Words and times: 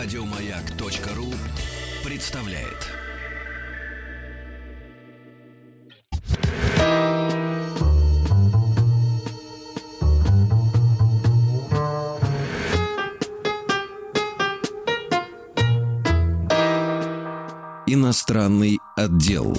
Радиомаяк.ру 0.00 1.34
представляет. 2.08 2.86
Иностранный 17.86 18.78
отдел. 18.94 19.52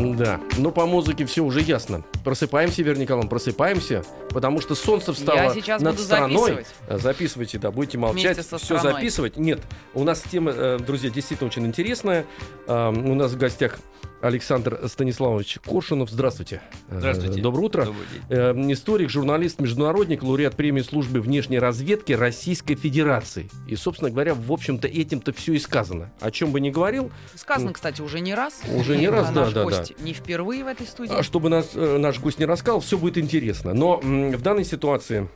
Да, 0.00 0.40
но 0.58 0.70
по 0.70 0.86
музыке 0.86 1.24
все 1.26 1.42
уже 1.42 1.60
ясно. 1.60 2.02
Просыпаемся, 2.24 2.82
Вера 2.82 2.96
Николаевна, 2.96 3.28
просыпаемся, 3.28 4.04
потому 4.30 4.60
что 4.60 4.74
солнце 4.74 5.12
встало 5.12 5.36
Я 5.36 5.50
сейчас 5.54 5.82
над 5.82 5.94
буду 5.94 6.04
страной. 6.04 6.36
записывать. 6.38 6.66
Э, 6.88 6.98
Записывайте, 6.98 7.58
да, 7.58 7.70
будете 7.70 7.98
молчать, 7.98 8.36
Вместе 8.36 8.42
со 8.42 8.58
все 8.58 8.78
страной. 8.78 9.00
записывать. 9.00 9.36
Нет, 9.36 9.60
у 9.94 10.04
нас 10.04 10.22
тема, 10.22 10.52
э, 10.54 10.78
друзья, 10.78 11.10
действительно 11.10 11.48
очень 11.48 11.66
интересная. 11.66 12.24
Э, 12.66 12.88
У 12.90 13.14
нас 13.14 13.32
в 13.32 13.38
гостях 13.38 13.78
Александр 14.20 14.80
Станиславович 14.86 15.58
Коршунов. 15.64 16.10
Здравствуйте. 16.10 16.60
Э, 16.88 16.98
Здравствуйте. 16.98 17.40
Доброе 17.40 17.62
утро. 17.62 17.84
Добрый 17.86 18.04
день. 18.12 18.22
Э, 18.28 18.72
Историк, 18.72 19.10
журналист, 19.10 19.60
международник, 19.60 20.22
лауреат 20.22 20.56
премии 20.56 20.82
службы 20.82 21.20
внешней 21.20 21.58
разведки 21.58 22.12
Российской 22.12 22.74
Федерации. 22.74 23.48
И, 23.66 23.76
собственно 23.76 24.10
говоря, 24.10 24.34
в 24.34 24.52
общем-то, 24.52 24.88
этим-то 24.88 25.32
все 25.32 25.54
и 25.54 25.58
сказано. 25.58 26.12
О 26.20 26.30
чем 26.30 26.52
бы 26.52 26.60
ни 26.60 26.70
говорил, 26.70 27.10
Сказано, 27.34 27.72
кстати, 27.72 28.02
уже 28.02 28.20
не 28.20 28.34
раз. 28.34 28.60
Уже 28.74 28.96
не 28.96 29.08
раз, 29.08 29.30
да, 29.30 29.44
наш 29.44 29.52
да, 29.52 29.64
гость 29.64 29.94
Не 30.00 30.12
впервые 30.12 30.64
в 30.64 30.66
этой 30.66 30.86
студии. 30.86 31.14
А 31.14 31.22
чтобы 31.22 31.48
нас, 31.48 31.70
э, 31.74 31.98
наш 31.98 32.18
гость 32.20 32.38
не 32.38 32.44
рассказал, 32.44 32.80
все 32.80 32.98
будет 32.98 33.18
интересно. 33.18 33.72
Но 33.74 34.00
м, 34.02 34.32
в 34.32 34.42
данной 34.42 34.64
ситуации 34.64 35.28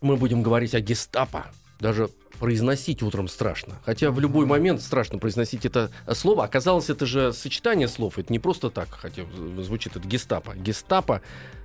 мы 0.00 0.16
будем 0.16 0.42
говорить 0.42 0.74
о 0.74 0.80
гестапо. 0.80 1.46
Даже 1.80 2.08
произносить 2.38 3.02
утром 3.02 3.28
страшно. 3.28 3.74
Хотя 3.84 4.10
в 4.10 4.20
любой 4.20 4.46
момент 4.46 4.80
страшно 4.82 5.18
произносить 5.18 5.66
это 5.66 5.90
слово. 6.12 6.44
Оказалось, 6.44 6.90
это 6.90 7.06
же 7.06 7.32
сочетание 7.32 7.88
слов. 7.88 8.18
Это 8.18 8.32
не 8.32 8.38
просто 8.38 8.70
так, 8.70 8.88
хотя 8.90 9.22
звучит 9.58 9.96
это 9.96 10.06
гестапо. 10.06 10.54
Гестапо 10.54 11.20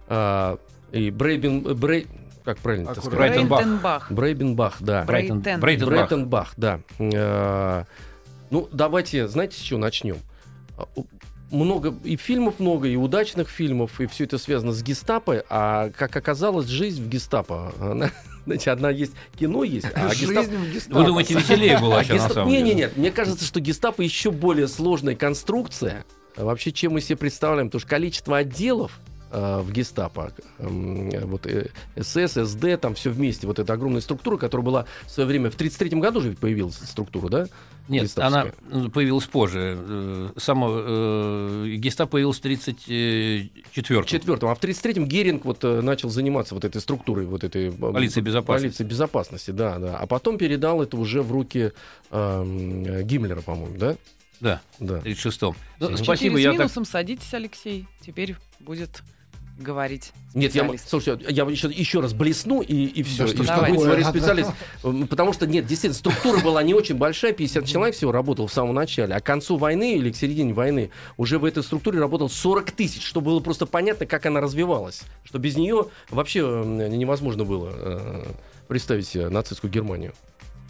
а, 0.07 0.57
и 0.91 1.09
Брейбен... 1.11 1.61
Брей... 1.75 2.07
Как 2.43 2.57
правильно 2.57 2.89
это 2.91 2.99
сказать? 3.01 3.17
Брейтенбах. 3.17 4.11
Брейбенбах, 4.11 4.77
да. 4.81 5.03
Брейтен. 5.03 5.39
Брейтен- 5.39 5.59
Брейтенбах. 5.59 5.89
Бреттенбах, 5.89 6.53
да. 6.57 6.79
Э, 6.99 7.83
Ну, 8.49 8.67
давайте, 8.73 9.27
знаете, 9.29 9.57
с 9.57 9.61
чего 9.61 9.79
начнем? 9.79 10.17
А, 10.77 10.87
Много 11.51 11.95
и 12.03 12.17
фильмов 12.17 12.59
много, 12.59 12.87
и 12.89 12.97
удачных 12.97 13.47
фильмов, 13.47 14.01
и 14.01 14.07
все 14.07 14.25
это 14.25 14.37
связано 14.37 14.73
с 14.73 14.83
гестапо. 14.83 15.43
А 15.49 15.89
как 15.91 16.15
оказалось, 16.17 16.67
жизнь 16.67 17.01
в 17.01 17.07
гестапо. 17.07 17.71
Она, 17.79 18.11
знаете, 18.45 18.71
одна 18.71 18.89
есть 18.89 19.13
кино 19.37 19.63
есть, 19.63 19.87
а 19.95 20.13
гестапо. 20.13 20.49
Вы 20.99 21.05
думаете, 21.05 21.33
веселее 21.35 21.79
было 21.79 21.95
А 21.95 21.97
вообще 21.97 22.13
на 22.13 22.17
гестапо- 22.17 22.33
самом 22.33 22.49
не, 22.49 22.57
деле? 22.57 22.69
не, 22.69 22.75
нет. 22.75 22.97
Мне 22.97 23.11
кажется, 23.11 23.45
что 23.45 23.59
гестапо 23.59 24.01
еще 24.01 24.31
более 24.31 24.67
сложная 24.67 25.15
конструкция. 25.15 26.05
Вообще, 26.35 26.71
чем 26.71 26.93
мы 26.93 27.01
себе 27.01 27.15
представляем, 27.17 27.67
потому 27.67 27.79
что 27.81 27.89
количество 27.89 28.37
отделов 28.37 28.99
э, 29.31 29.59
в 29.61 29.71
гестапо, 29.71 30.33
эм, 30.59 31.09
вот 31.27 31.45
э, 31.45 31.69
СС, 31.99 32.33
СД, 32.33 32.79
там 32.81 32.95
все 32.95 33.11
вместе, 33.11 33.45
вот 33.47 33.59
эта 33.59 33.73
огромная 33.73 34.01
структура, 34.01 34.37
которая 34.37 34.65
была 34.65 34.85
в 35.05 35.11
свое 35.11 35.27
время, 35.27 35.51
в 35.51 35.55
33 35.55 35.91
году 35.99 36.21
же 36.21 36.29
ведь 36.29 36.39
появилась 36.39 36.75
структура, 36.75 37.29
да? 37.29 37.47
Нет, 37.89 38.03
гестаповская. 38.03 38.53
она 38.71 38.85
м, 38.85 38.91
появилась 38.91 39.25
позже. 39.25 39.77
Э, 39.77 40.29
Само 40.37 40.69
э, 40.71 41.75
гестапо 41.77 42.11
появилась 42.11 42.37
в 42.37 42.41
34 42.41 44.05
Четвертом. 44.05 44.49
А 44.49 44.55
в 44.55 44.59
33-м 44.61 45.05
Геринг 45.05 45.45
вот 45.45 45.63
э, 45.63 45.81
начал 45.81 46.09
заниматься 46.09 46.55
вот 46.55 46.63
этой 46.65 46.79
структурой, 46.81 47.25
вот 47.25 47.43
этой... 47.43 47.67
э, 47.69 47.71
Полиции 47.71 48.21
безопасности. 48.21 48.77
Полиции 48.77 48.83
безопасности, 48.89 49.51
да, 49.51 49.79
да. 49.79 49.97
А 49.97 50.07
потом 50.07 50.37
передал 50.37 50.81
это 50.81 50.95
уже 50.97 51.21
в 51.21 51.31
руки 51.31 51.71
эм, 52.11 52.85
э, 52.85 53.03
Гиммлера, 53.03 53.41
по-моему, 53.41 53.77
да? 53.77 53.95
Да, 54.39 54.61
Да. 54.79 54.99
в 54.99 55.05
36-м. 55.05 55.55
Ну. 55.79 55.97
Спасибо, 55.97 56.37
Четыре 56.37 56.43
я 56.43 56.49
с 56.49 56.53
так... 56.53 56.59
минусом 56.59 56.85
садитесь, 56.85 57.33
Алексей. 57.33 57.87
Теперь 58.05 58.35
будет 58.59 59.01
говорить 59.57 60.11
Нет, 60.33 60.55
я, 60.55 60.69
слушайте, 60.85 61.25
я 61.29 61.43
еще, 61.43 61.67
еще 61.69 61.99
раз 61.99 62.13
блесну 62.13 62.61
и, 62.61 62.85
и 62.85 63.03
все. 63.03 63.27
что 63.27 63.43
и 63.43 63.45
что 63.45 63.65
будет 63.65 63.81
говорить 63.81 64.07
специалист. 64.07 64.51
Потому 64.81 65.33
что, 65.33 65.45
нет, 65.45 65.65
действительно, 65.65 65.97
структура 65.97 66.39
была 66.39 66.63
не 66.63 66.73
очень 66.73 66.95
большая, 66.95 67.33
50 67.33 67.65
человек 67.65 67.95
всего 67.95 68.11
работал 68.11 68.47
в 68.47 68.53
самом 68.53 68.73
начале, 68.75 69.15
а 69.15 69.19
к 69.19 69.25
концу 69.25 69.57
войны 69.57 69.95
или 69.95 70.11
к 70.11 70.15
середине 70.15 70.53
войны 70.53 70.89
уже 71.17 71.37
в 71.37 71.45
этой 71.45 71.63
структуре 71.63 71.99
работал 71.99 72.29
40 72.29 72.71
тысяч, 72.71 73.05
чтобы 73.05 73.27
было 73.27 73.39
просто 73.39 73.65
понятно, 73.65 74.05
как 74.05 74.25
она 74.25 74.41
развивалась. 74.41 75.03
Что 75.23 75.37
без 75.37 75.55
нее 75.55 75.87
вообще 76.09 76.41
невозможно 76.41 77.45
было 77.45 77.71
э, 77.75 78.25
представить 78.67 79.07
себе 79.07 79.29
нацистскую 79.29 79.71
Германию. 79.71 80.13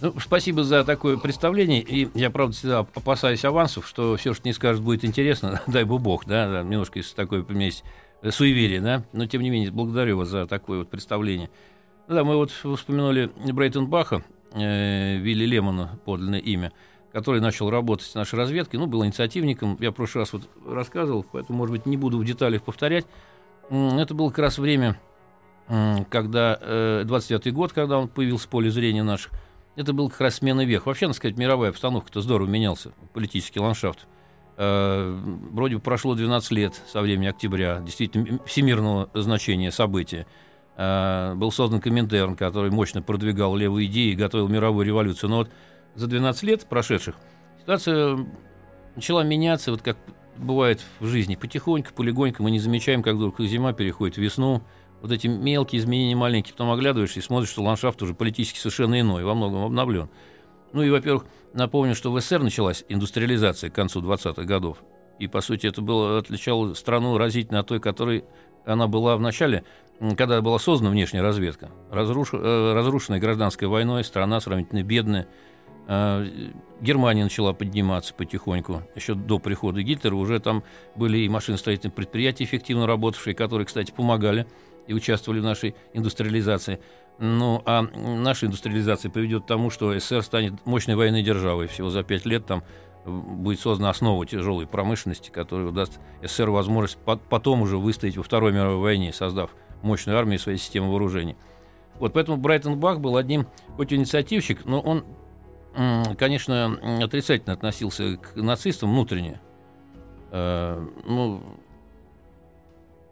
Ну, 0.04 0.14
спасибо 0.20 0.66
за 0.66 0.84
такое 0.84 1.16
представление. 1.16 1.82
И 1.82 2.10
я, 2.14 2.30
правда, 2.30 2.54
всегда 2.54 2.80
опасаюсь 2.80 3.46
авансов, 3.46 3.88
что 3.88 4.18
все, 4.18 4.34
что 4.34 4.46
не 4.46 4.52
скажет, 4.52 4.82
будет 4.82 5.06
интересно. 5.06 5.62
Дай 5.68 5.86
бы 5.86 5.98
бог, 5.98 6.26
да, 6.26 6.50
да, 6.50 6.62
немножко 6.62 7.00
из 7.00 7.14
такой 7.14 7.40
у 7.40 7.54
меня 7.54 7.68
есть 7.68 7.86
э, 7.86 8.03
суеверие, 8.32 8.82
да. 8.82 9.04
Но, 9.14 9.26
тем 9.26 9.42
не 9.42 9.50
менее, 9.50 9.72
благодарю 9.72 10.18
вас 10.18 10.30
за 10.30 10.48
такое 10.48 10.80
вот 10.80 10.90
представление. 10.90 11.50
Ну 12.08 12.16
Да, 12.16 12.24
мы 12.24 12.36
вот 12.36 12.52
вспомянули 12.52 13.32
Брейтенбаха, 13.52 14.24
э, 14.54 15.18
Вилли 15.18 15.46
Лемона, 15.46 16.00
подлинное 16.06 16.40
имя, 16.40 16.72
который 17.12 17.42
начал 17.42 17.70
работать 17.70 18.08
с 18.08 18.16
нашей 18.16 18.36
разведкой. 18.36 18.80
Ну, 18.80 18.88
был 18.88 19.06
инициативником. 19.06 19.78
Я 19.80 19.92
в 19.92 19.94
прошлый 19.94 20.24
раз 20.24 20.34
вот 20.34 20.50
рассказывал, 20.68 21.26
поэтому, 21.30 21.58
может 21.58 21.74
быть, 21.74 21.86
не 21.86 21.98
буду 21.98 22.18
в 22.18 22.26
деталях 22.26 22.64
повторять. 22.64 23.06
Это 23.70 24.14
было 24.14 24.30
как 24.30 24.40
раз 24.40 24.58
время, 24.58 25.00
когда 26.10 26.58
э, 26.62 27.04
29-й 27.06 27.52
год, 27.52 27.72
когда 27.72 27.98
он 27.98 28.08
появился 28.08 28.48
в 28.48 28.50
поле 28.50 28.70
зрения 28.70 29.04
наших. 29.04 29.32
Это 29.76 29.94
был 29.94 30.10
как 30.10 30.22
раз 30.22 30.36
смена 30.36 30.66
век. 30.66 30.86
Вообще, 30.86 31.08
надо 31.08 31.18
сказать, 31.18 31.38
мировая 31.38 31.72
обстановка-то 31.72 32.22
здорово 32.22 32.48
менялся, 32.48 32.92
политический 33.14 33.60
ландшафт. 33.60 34.08
Э, 34.58 35.20
Вроде 35.52 35.76
бы 35.76 35.82
прошло 35.82 36.16
12 36.16 36.52
лет 36.52 36.82
со 36.92 37.02
времени 37.02 37.28
октября, 37.28 37.80
действительно 37.80 38.40
всемирного 38.46 39.10
значения 39.14 39.72
события. 39.72 40.28
Э, 40.78 41.34
Был 41.36 41.52
создан 41.52 41.82
Коминтерн, 41.82 42.36
который 42.36 42.72
мощно 42.72 43.02
продвигал 43.02 43.56
левые 43.56 43.88
идеи 43.88 44.12
и 44.12 44.16
готовил 44.16 44.48
мировую 44.48 44.86
революцию. 44.86 45.30
Но 45.30 45.38
вот 45.38 45.50
за 45.96 46.08
12 46.08 46.44
лет 46.44 46.66
прошедших 46.68 47.16
ситуация 47.60 48.26
начала 48.96 49.24
меняться, 49.24 49.72
вот 49.72 49.82
как 49.82 49.98
бывает 50.38 50.84
в 51.00 51.08
жизни. 51.08 51.36
Потихоньку, 51.36 51.94
полегоньку 51.94 52.44
мы 52.44 52.52
не 52.52 52.60
замечаем, 52.60 53.04
как 53.04 53.16
вдруг 53.16 53.40
зима 53.40 53.74
переходит 53.74 54.16
в 54.16 54.22
весну, 54.22 54.64
вот 55.02 55.12
эти 55.12 55.28
мелкие 55.28 55.82
изменения 55.82 56.16
маленькие, 56.16 56.54
потом 56.54 56.72
оглядываешься 56.72 57.20
и 57.20 57.22
смотришь, 57.22 57.50
что 57.50 57.62
ландшафт 57.62 58.02
уже 58.02 58.14
политически 58.14 58.58
совершенно 58.58 59.00
иной, 59.00 59.26
во 59.26 59.36
многом 59.36 59.66
обновлен. 59.66 60.10
Ну 60.74 60.82
и, 60.82 60.90
во-первых, 60.90 61.26
напомню, 61.54 61.96
что 61.96 62.12
в 62.12 62.20
СССР 62.20 62.42
началась 62.42 62.84
индустриализация 62.90 63.70
к 63.70 63.76
концу 63.76 64.02
20-х 64.02 64.44
годов. 64.44 64.84
И, 65.20 65.28
по 65.28 65.42
сути, 65.42 65.68
это 65.68 65.82
было, 65.82 66.18
отличало 66.18 66.74
страну 66.74 67.18
разительно 67.18 67.60
от 67.60 67.68
той, 67.68 67.80
которой 67.80 68.26
она 68.66 68.88
была 68.88 69.16
в 69.16 69.22
начале, 69.22 69.64
когда 70.18 70.42
была 70.42 70.58
создана 70.58 70.90
внешняя 70.90 71.22
разведка. 71.22 71.70
Разруш- 71.92 72.38
э, 72.38 72.74
разрушенная 72.74 73.20
гражданской 73.20 73.68
войной, 73.68 74.04
страна 74.04 74.40
сравнительно 74.42 74.84
бедная. 74.84 75.28
Э, 75.88 76.26
Германия 76.82 77.24
начала 77.24 77.54
подниматься 77.54 78.14
потихоньку. 78.14 78.82
Еще 78.96 79.14
до 79.14 79.38
прихода 79.38 79.84
Гитлера 79.84 80.16
уже 80.16 80.40
там 80.40 80.64
были 80.96 81.20
и 81.20 81.30
машиностроительные 81.30 81.94
предприятия, 81.94 82.46
эффективно 82.46 82.88
работавшие, 82.88 83.36
которые, 83.36 83.66
кстати, 83.66 83.92
помогали 83.92 84.48
и 84.88 84.94
участвовали 84.94 85.40
в 85.40 85.44
нашей 85.44 85.76
индустриализации. 85.94 86.80
Ну, 87.20 87.62
а 87.66 87.84
наша 87.84 88.48
индустриализация 88.48 89.12
приведет 89.12 89.44
к 89.44 89.48
тому, 89.48 89.70
что 89.70 89.98
СССР 89.98 90.24
станет 90.24 90.66
мощной 90.66 90.96
военной 90.96 91.24
державой. 91.24 91.68
Всего 91.68 91.90
за 91.90 92.04
пять 92.04 92.26
лет 92.26 92.46
там 92.46 92.64
будет 93.06 93.60
создана 93.60 93.90
основа 93.90 94.26
тяжелой 94.26 94.66
промышленности, 94.66 95.30
которая 95.30 95.72
даст 95.72 96.00
СССР 96.22 96.50
возможность 96.50 96.98
по- 96.98 97.18
потом 97.18 97.62
уже 97.62 97.78
выстоять 97.78 98.18
во 98.18 98.24
Второй 98.24 98.52
мировой 98.52 98.78
войне, 98.78 99.14
создав 99.14 99.52
мощную 99.82 100.18
армию 100.18 100.36
и 100.36 100.42
свои 100.42 100.58
системы 100.58 100.90
вооружений. 100.90 101.36
Вот 102.00 102.14
поэтому 102.14 102.38
Брайтон 102.38 102.80
Бах 102.80 103.00
был 103.00 103.18
одним, 103.18 103.48
хоть 103.76 103.94
инициативщик, 103.94 104.66
но 104.66 104.80
он, 104.80 105.06
конечно, 106.18 106.80
отрицательно 107.04 107.54
относился 107.54 108.18
к 108.18 108.36
нацистам 108.36 108.92
внутренне. 108.92 109.40
Э, 110.32 110.84
ну, 111.06 111.44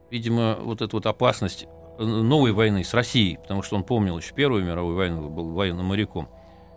видимо, 0.10 0.58
вот 0.62 0.82
эта 0.82 0.96
вот 0.96 1.06
опасность 1.06 1.68
новой 1.98 2.52
войны 2.52 2.84
с 2.84 2.94
Россией, 2.94 3.38
потому 3.38 3.62
что 3.64 3.76
он 3.76 3.84
помнил 3.84 4.18
еще 4.18 4.34
Первую 4.34 4.64
мировую 4.64 4.96
войну, 4.96 5.30
был 5.30 5.52
военным 5.52 5.88
моряком. 5.88 6.30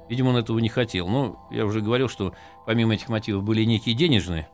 Видимо, 0.08 0.30
он 0.30 0.36
этого 0.36 0.58
не 0.58 0.68
хотел. 0.68 1.08
Ну, 1.08 1.38
я 1.50 1.64
уже 1.64 1.80
говорил, 1.80 2.08
что 2.08 2.34
помимо 2.66 2.94
этих 2.94 3.08
мотивов 3.08 3.42
были 3.42 3.64
некие 3.64 3.94
денежные. 3.94 4.48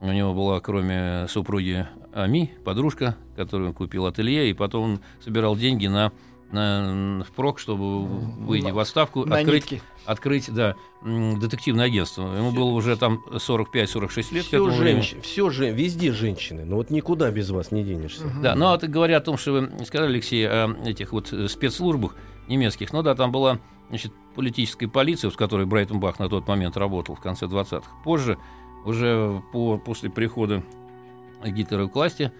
У 0.00 0.06
него 0.06 0.34
была, 0.34 0.60
кроме 0.60 1.26
супруги 1.28 1.86
Ами, 2.12 2.50
подружка, 2.64 3.16
которую 3.34 3.70
он 3.70 3.74
купил 3.74 4.06
ателье, 4.06 4.50
и 4.50 4.54
потом 4.54 4.84
он 4.84 5.00
собирал 5.22 5.56
деньги 5.56 5.86
на, 5.86 6.12
впрок, 6.50 7.58
чтобы, 7.58 8.04
выйти 8.06 8.70
в 8.70 8.78
отставку, 8.78 9.24
На 9.24 9.38
открыть, 9.38 9.70
нитки. 9.70 9.82
открыть 10.04 10.52
да, 10.52 10.76
детективное 11.02 11.86
агентство. 11.86 12.34
Ему 12.36 12.52
было 12.52 12.70
уже 12.70 12.96
там 12.96 13.24
45-46 13.30 14.34
лет 14.34 14.44
Все, 14.44 14.70
женщ... 14.70 15.16
все 15.22 15.50
же, 15.50 15.70
везде 15.70 16.12
женщины. 16.12 16.64
Но 16.64 16.76
вот 16.76 16.90
никуда 16.90 17.30
без 17.30 17.50
вас 17.50 17.72
не 17.72 17.82
денешься. 17.82 18.24
Да, 18.40 18.54
ну 18.54 18.68
а 18.68 18.78
ты 18.78 18.86
говоря 18.86 19.16
о 19.16 19.20
том, 19.20 19.36
что 19.36 19.52
вы 19.52 19.84
сказали, 19.84 20.12
Алексей, 20.12 20.46
о 20.46 20.72
этих 20.84 21.12
вот 21.12 21.32
э, 21.32 21.48
спецслужбах 21.48 22.14
немецких, 22.46 22.92
ну 22.92 23.02
да, 23.02 23.14
там 23.16 23.32
была 23.32 23.58
значит, 23.88 24.12
политическая 24.34 24.88
полиция, 24.88 25.30
в 25.30 25.36
которой 25.36 25.66
Брайтон 25.66 25.98
Бах 25.98 26.18
на 26.18 26.28
тот 26.28 26.46
момент 26.46 26.76
работал 26.76 27.16
в 27.16 27.20
конце 27.20 27.46
20-х. 27.46 27.82
Позже, 28.04 28.38
уже 28.84 29.42
по, 29.52 29.78
после 29.78 30.10
прихода 30.10 30.62
Гитлера 31.44 31.88
к 31.88 31.94
власти, 31.94 32.32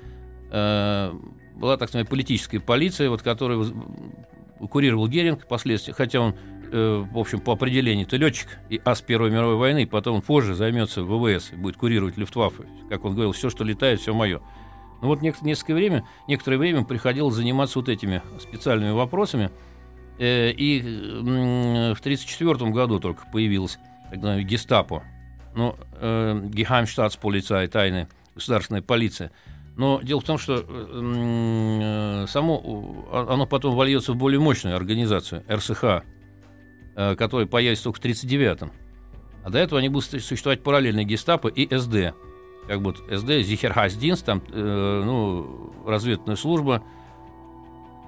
э, 0.50 1.12
была 1.56 1.76
так 1.76 1.88
называемая 1.88 2.08
политическая 2.10 2.60
полиция, 2.60 3.10
вот, 3.10 3.22
которую 3.22 3.58
воз- 3.58 4.68
курировал 4.70 5.08
Геринг 5.08 5.42
впоследствии, 5.42 5.92
хотя 5.92 6.20
он, 6.20 6.34
э, 6.70 7.04
в 7.10 7.18
общем, 7.18 7.40
по 7.40 7.52
определению-то 7.52 8.16
летчик 8.16 8.48
и 8.68 8.80
ас 8.84 9.02
Первой 9.02 9.30
мировой 9.30 9.56
войны, 9.56 9.86
потом 9.86 10.16
он 10.16 10.22
позже 10.22 10.54
займется 10.54 11.02
ВВС 11.02 11.52
и 11.52 11.56
будет 11.56 11.76
курировать 11.76 12.16
Люфтваффе. 12.16 12.64
Как 12.88 13.04
он 13.04 13.12
говорил, 13.12 13.32
все, 13.32 13.50
что 13.50 13.64
летает, 13.64 14.00
все 14.00 14.14
мое. 14.14 14.40
Ну 15.02 15.08
вот 15.08 15.20
несколько 15.20 15.74
время, 15.74 16.06
некоторое 16.26 16.56
время 16.56 16.84
приходилось 16.84 17.34
заниматься 17.34 17.78
вот 17.78 17.88
этими 17.88 18.22
специальными 18.40 18.92
вопросами. 18.92 19.50
Э, 20.18 20.50
и 20.50 20.80
м, 20.80 21.94
в 21.94 22.00
1934 22.00 22.70
году 22.70 22.98
только 23.00 23.26
появилась 23.30 23.78
так 24.04 24.16
называемая 24.16 24.44
гестапо. 24.44 25.02
Ну, 25.54 25.76
э, 25.92 26.48
Geheimstaatspolizei, 26.50 27.66
тайная 27.68 28.08
государственная 28.34 28.82
полиция. 28.82 29.30
Но 29.76 30.00
дело 30.02 30.20
в 30.20 30.24
том, 30.24 30.38
что 30.38 30.56
э, 30.56 30.64
э, 30.64 32.26
само 32.28 33.04
оно 33.12 33.46
потом 33.46 33.76
вольется 33.76 34.12
в 34.12 34.16
более 34.16 34.40
мощную 34.40 34.74
организацию, 34.74 35.44
РСХ, 35.50 36.02
э, 36.94 37.14
которая 37.14 37.46
появится 37.46 37.84
только 37.84 38.00
в 38.00 38.04
1939-м. 38.04 38.72
А 39.44 39.50
до 39.50 39.58
этого 39.58 39.78
они 39.78 39.90
будут 39.90 40.06
существовать 40.10 40.62
параллельно 40.62 41.04
гестапо 41.04 41.48
и 41.48 41.66
СД. 41.76 42.14
Как 42.66 42.80
вот 42.80 42.96
СД, 43.10 43.42
Зихерхайсдинст, 43.42 44.24
там, 44.24 44.42
ну, 44.50 45.72
разведная 45.86 46.34
служба. 46.34 46.82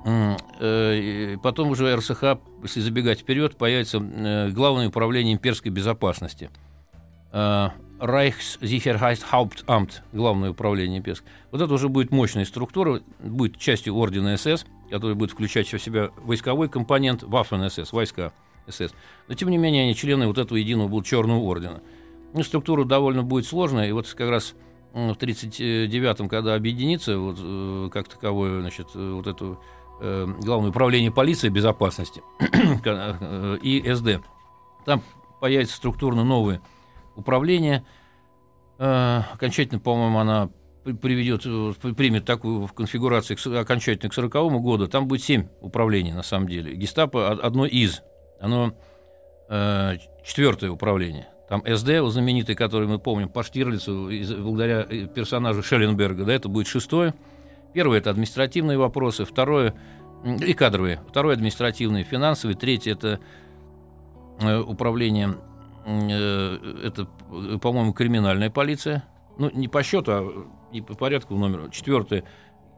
Потом 0.02 1.70
уже 1.70 1.94
РСХ, 1.94 2.40
если 2.64 2.80
забегать 2.80 3.20
вперед, 3.20 3.56
появится 3.56 4.00
Главное 4.50 4.88
управление 4.88 5.34
имперской 5.34 5.70
безопасности. 5.70 6.50
Reichssicherheitshauptamt, 7.98 10.02
Главное 10.12 10.50
управление 10.50 10.98
имперской. 10.98 11.28
Вот 11.50 11.60
это 11.60 11.74
уже 11.74 11.88
будет 11.88 12.12
мощная 12.12 12.44
структура, 12.44 13.02
будет 13.18 13.58
частью 13.58 13.96
ордена 13.96 14.36
СС, 14.36 14.64
который 14.90 15.16
будет 15.16 15.32
включать 15.32 15.72
в 15.72 15.78
себя 15.78 16.10
войсковой 16.16 16.68
компонент, 16.68 17.22
Waffen 17.22 17.68
СС, 17.68 17.92
войска 17.92 18.32
СС. 18.68 18.92
Но, 19.26 19.34
тем 19.34 19.50
не 19.50 19.58
менее, 19.58 19.84
они 19.84 19.94
члены 19.94 20.26
вот 20.26 20.38
этого 20.38 20.56
единого 20.56 20.88
будут 20.88 21.06
черного 21.06 21.40
ордена. 21.40 21.80
Ну, 22.34 22.42
структура 22.42 22.84
довольно 22.84 23.22
будет 23.22 23.46
сложная, 23.46 23.88
и 23.88 23.92
вот 23.92 24.12
как 24.12 24.30
раз 24.30 24.54
в 24.92 25.12
1939-м, 25.12 26.28
когда 26.28 26.54
объединится 26.54 27.18
вот, 27.18 27.36
э, 27.40 27.88
как 27.92 28.08
таковое, 28.08 28.60
значит, 28.60 28.88
э, 28.94 29.12
вот 29.12 29.26
это 29.26 29.58
э, 30.00 30.26
Главное 30.40 30.70
управление 30.70 31.10
полиции 31.10 31.48
безопасности 31.48 32.22
и 33.62 33.92
СД, 33.92 34.24
там 34.84 35.02
появится 35.40 35.76
структурно 35.76 36.24
новое 36.24 36.60
управление. 37.18 37.84
Э, 38.78 39.22
Окончательно, 39.34 39.80
по-моему, 39.80 40.18
она 40.18 40.50
при- 40.84 40.92
приведет, 40.92 41.42
э, 41.44 41.72
при- 41.82 41.92
примет 41.92 42.24
такую 42.24 42.66
в 42.66 42.72
конфигурации 42.72 43.34
окончательно 43.60 44.08
к 44.10 44.14
40 44.14 44.60
году. 44.60 44.86
Там 44.86 45.06
будет 45.08 45.22
семь 45.22 45.48
управлений, 45.60 46.12
на 46.12 46.22
самом 46.22 46.48
деле. 46.48 46.74
Гестапо 46.74 47.18
од- 47.32 47.40
одно 47.40 47.66
из. 47.66 48.02
Оно 48.40 48.72
э, 49.50 49.96
четвертое 50.24 50.70
управление. 50.70 51.26
Там 51.48 51.62
СД, 51.66 52.02
знаменитый, 52.10 52.54
который 52.54 52.86
мы 52.86 52.98
помним, 52.98 53.30
по 53.30 53.42
Штирлицу, 53.42 54.10
из- 54.10 54.32
благодаря 54.34 54.86
э, 54.88 55.06
персонажу 55.06 55.62
Шелленберга, 55.62 56.24
да, 56.24 56.32
это 56.34 56.48
будет 56.48 56.66
шестое. 56.66 57.14
Первое– 57.72 57.98
это 58.00 58.10
административные 58.10 58.76
вопросы, 58.78 59.24
второе 59.24 59.74
и 60.24 60.52
кадровые. 60.52 61.00
Второе– 61.08 61.34
административные, 61.36 62.04
финансовые. 62.04 62.56
Третье– 62.56 62.92
это 62.92 63.20
э, 64.40 64.58
управление, 64.60 65.34
это, 65.88 67.08
э, 67.30 67.58
по-моему, 67.58 67.92
криминальная 67.92 68.50
полиция. 68.50 69.04
Ну, 69.38 69.50
не 69.52 69.68
по 69.68 69.82
счету, 69.82 70.12
а 70.12 70.46
не 70.72 70.82
по 70.82 70.94
порядку 70.94 71.34
номера. 71.36 71.70
Четвертое 71.70 72.24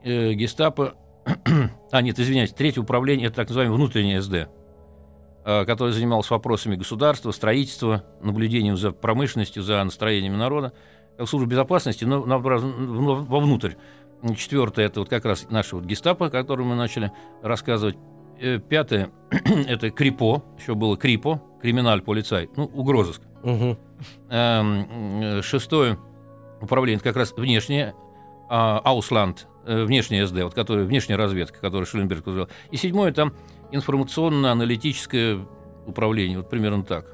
э, 0.03 0.33
гестапо. 0.33 0.95
а, 1.91 2.01
нет, 2.01 2.19
извиняюсь, 2.19 2.51
третье 2.51 2.81
управление– 2.81 3.27
это 3.27 3.37
так 3.37 3.49
называемое 3.49 3.77
внутреннее 3.77 4.21
СД 4.21 4.49
э, 5.43 5.65
который 5.65 5.93
занимался 5.93 6.33
вопросами 6.33 6.75
государства, 6.75 7.31
строительства, 7.31 8.03
наблюдением 8.21 8.77
за 8.77 8.91
промышленностью, 8.91 9.61
за 9.61 9.83
настроениями 9.83 10.35
народа, 10.35 10.73
как 11.17 11.27
служба 11.27 11.49
безопасности, 11.49 12.05
но 12.05 12.21
в- 12.21 13.27
вовнутрь. 13.27 13.73
Четвертое– 14.35 14.85
это 14.87 15.01
вот 15.01 15.09
как 15.09 15.25
раз 15.25 15.47
наша 15.49 15.75
вот 15.75 15.85
гестапо, 15.85 16.27
о 16.27 16.29
котором 16.29 16.67
мы 16.67 16.75
начали 16.75 17.11
рассказывать. 17.41 17.97
Э, 18.39 18.59
Пятое– 18.59 19.11
это 19.67 19.89
КРИПО, 19.89 20.43
еще 20.59 20.75
было 20.75 20.95
КРИПО, 20.95 21.41
криминаль, 21.61 22.01
полицай, 22.01 22.49
ну, 22.55 22.65
угрозыск. 22.65 23.21
Э, 24.29 25.41
Шестое 25.41 25.97
управление 26.61 26.97
это 26.97 27.03
как 27.05 27.15
раз 27.17 27.33
внешнее, 27.33 27.93
а, 28.49 28.79
Аусланд, 28.83 29.47
э, 29.65 29.83
внешняя 29.83 30.25
СД, 30.27 30.43
вот, 30.43 30.53
которая, 30.53 30.85
внешняя 30.85 31.15
разведка, 31.15 31.59
которую 31.59 31.85
Шелленберг 31.85 32.25
возглавлял. 32.25 32.49
И 32.71 32.77
седьмое 32.77 33.11
там 33.13 33.33
информационно-аналитическое 33.71 35.39
управление, 35.87 36.37
вот 36.37 36.49
примерно 36.49 36.83
так. 36.83 37.05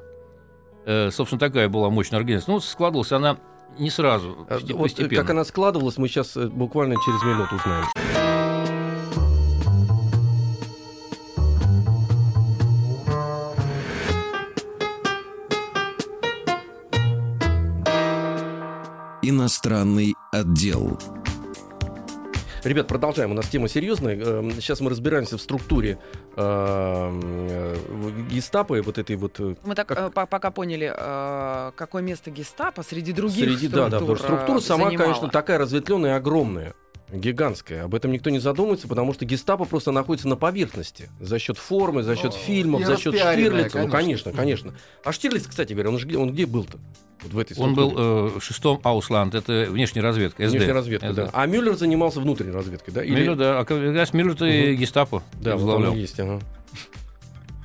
Э, 0.84 1.10
собственно, 1.10 1.38
такая 1.40 1.68
была 1.68 1.90
мощная 1.90 2.18
организация. 2.18 2.52
Ну, 2.54 2.60
складывалась 2.60 3.12
она 3.12 3.38
не 3.78 3.90
сразу, 3.90 4.46
А, 4.48 4.54
посте- 4.58 4.72
вот, 4.74 4.82
постепенно. 4.84 5.22
как 5.22 5.30
она 5.30 5.44
складывалась, 5.44 5.98
мы 5.98 6.08
сейчас 6.08 6.36
буквально 6.36 6.96
через 7.04 7.22
минуту 7.22 7.54
узнаем. 7.56 8.27
Иностранный 19.48 20.14
отдел. 20.30 20.98
Ребят, 22.64 22.86
продолжаем. 22.86 23.30
У 23.30 23.34
нас 23.34 23.46
тема 23.48 23.66
серьезная. 23.66 24.14
Эм, 24.22 24.50
Сейчас 24.50 24.80
мы 24.80 24.90
разбираемся 24.90 25.38
в 25.38 25.40
структуре 25.40 25.98
эм, 26.36 27.20
э, 27.24 27.76
гестапо 28.30 28.74
и 28.76 28.82
вот 28.82 28.98
этой 28.98 29.16
вот... 29.16 29.40
э, 29.40 29.54
Мы 29.64 29.74
так 29.74 29.88
Как- 29.88 29.98
э, 29.98 30.10
по- 30.10 30.26
пока 30.26 30.50
поняли, 30.50 30.92
э, 30.94 31.72
какое 31.76 32.02
место 32.02 32.30
гестапо 32.30 32.82
среди 32.82 33.14
других 33.14 33.42
Среди, 33.42 33.68
да, 33.68 33.88
да, 33.88 33.96
структур, 34.00 34.18
структура 34.18 34.60
сама, 34.60 34.84
занимала. 34.90 35.06
конечно, 35.08 35.28
такая 35.30 35.56
разветвленная 35.56 36.10
и 36.10 36.16
огромная. 36.18 36.74
Гигантская. 37.12 37.84
Об 37.84 37.94
этом 37.94 38.12
никто 38.12 38.28
не 38.30 38.38
задумывается, 38.38 38.86
потому 38.88 39.14
что 39.14 39.24
гестапо 39.24 39.64
просто 39.64 39.92
находится 39.92 40.28
на 40.28 40.36
поверхности. 40.36 41.08
За 41.20 41.38
счет 41.38 41.56
формы, 41.56 42.02
за 42.02 42.16
счет 42.16 42.32
О, 42.34 42.36
фильмов, 42.36 42.84
за 42.84 42.96
счет 42.98 43.14
Штирлица. 43.14 43.78
Ну, 43.78 43.88
конечно. 43.88 43.90
конечно, 43.90 44.32
конечно. 44.32 44.74
А 45.04 45.12
Штирлиц, 45.12 45.46
кстати 45.46 45.72
говоря, 45.72 45.88
он, 45.90 45.98
ж 45.98 46.04
где- 46.04 46.18
он 46.18 46.32
где 46.32 46.44
был-то? 46.46 46.78
Вот 47.22 47.32
в 47.32 47.38
этой 47.38 47.56
Он 47.58 47.74
был 47.74 47.94
э, 47.96 48.38
в 48.38 48.40
шестом 48.42 48.80
Аусланд, 48.84 49.34
это 49.34 49.66
внешняя 49.70 50.02
разведка, 50.02 50.46
СД. 50.46 50.54
Внешняя 50.54 50.72
разведка, 50.72 51.08
СД. 51.10 51.16
да. 51.16 51.30
А 51.32 51.46
Мюллер 51.46 51.74
занимался 51.74 52.20
внутренней 52.20 52.52
разведкой, 52.52 52.94
да? 52.94 53.02
Или- 53.02 53.14
Мюллер, 53.22 53.36
да, 53.36 53.58
а 53.60 53.64
как 53.64 53.80
раз 53.94 54.12
Мюллер-то 54.12 54.44
и 54.44 54.76
гестапо 54.76 55.22
Да, 55.40 55.56
вот 55.56 55.94
есть, 55.96 56.20
ага. 56.20 56.40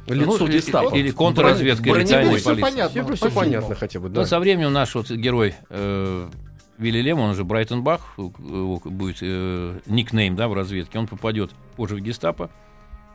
Ну, 0.07 0.15
Лицо 0.15 0.45
или- 0.47 0.53
гестапо. 0.57 0.95
или 0.95 1.11
контрразведка, 1.11 1.89
или 1.89 2.05
тайная 2.05 2.31
полиция. 2.31 2.55
понятно. 2.55 3.03
Все, 3.15 3.15
все 3.15 3.31
понятно 3.31 3.75
хотя 3.75 3.99
бы, 3.99 4.09
да. 4.09 4.21
Но 4.21 4.25
со 4.27 4.39
временем 4.39 4.73
наш 4.73 4.95
вот 4.95 5.09
герой 5.11 5.55
э, 5.69 6.29
Вилли 6.77 7.11
он 7.11 7.35
же 7.35 7.43
Брайтон-Бах, 7.43 8.17
у- 8.17 8.31
его 8.39 8.81
будет 8.85 9.17
э, 9.21 9.79
никнейм 9.85 10.35
да, 10.35 10.47
в 10.47 10.53
разведке, 10.53 10.97
он 10.99 11.07
попадет 11.07 11.51
позже 11.75 11.95
в 11.95 11.99
гестапо. 11.99 12.49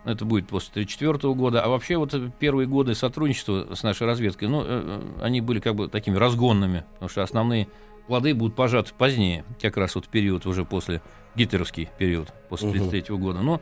Это 0.05 0.25
будет 0.25 0.47
после 0.49 0.71
1934 0.83 1.35
года. 1.35 1.63
А 1.63 1.69
вообще 1.69 1.97
вот 1.97 2.15
первые 2.39 2.67
годы 2.67 2.95
сотрудничества 2.95 3.75
с 3.75 3.83
нашей 3.83 4.07
разведкой, 4.07 4.49
ну, 4.49 4.63
э, 4.65 5.01
они 5.23 5.41
были 5.41 5.59
как 5.61 5.75
бы 5.75 5.89
такими 5.89 6.17
разгонными, 6.17 6.85
потому 6.95 7.09
что 7.09 7.23
основные 7.23 7.69
плоды 8.07 8.33
будут 8.35 8.55
пожаты 8.55 8.93
позднее, 8.97 9.45
как 9.61 9.77
раз 9.77 9.95
вот 9.97 10.09
период 10.09 10.47
уже 10.47 10.65
после 10.65 11.03
гитлеровский 11.35 11.91
период, 11.99 12.33
после 12.49 12.69
Мгм. 12.69 12.77
1933 12.79 13.17
года. 13.19 13.41
Но 13.41 13.61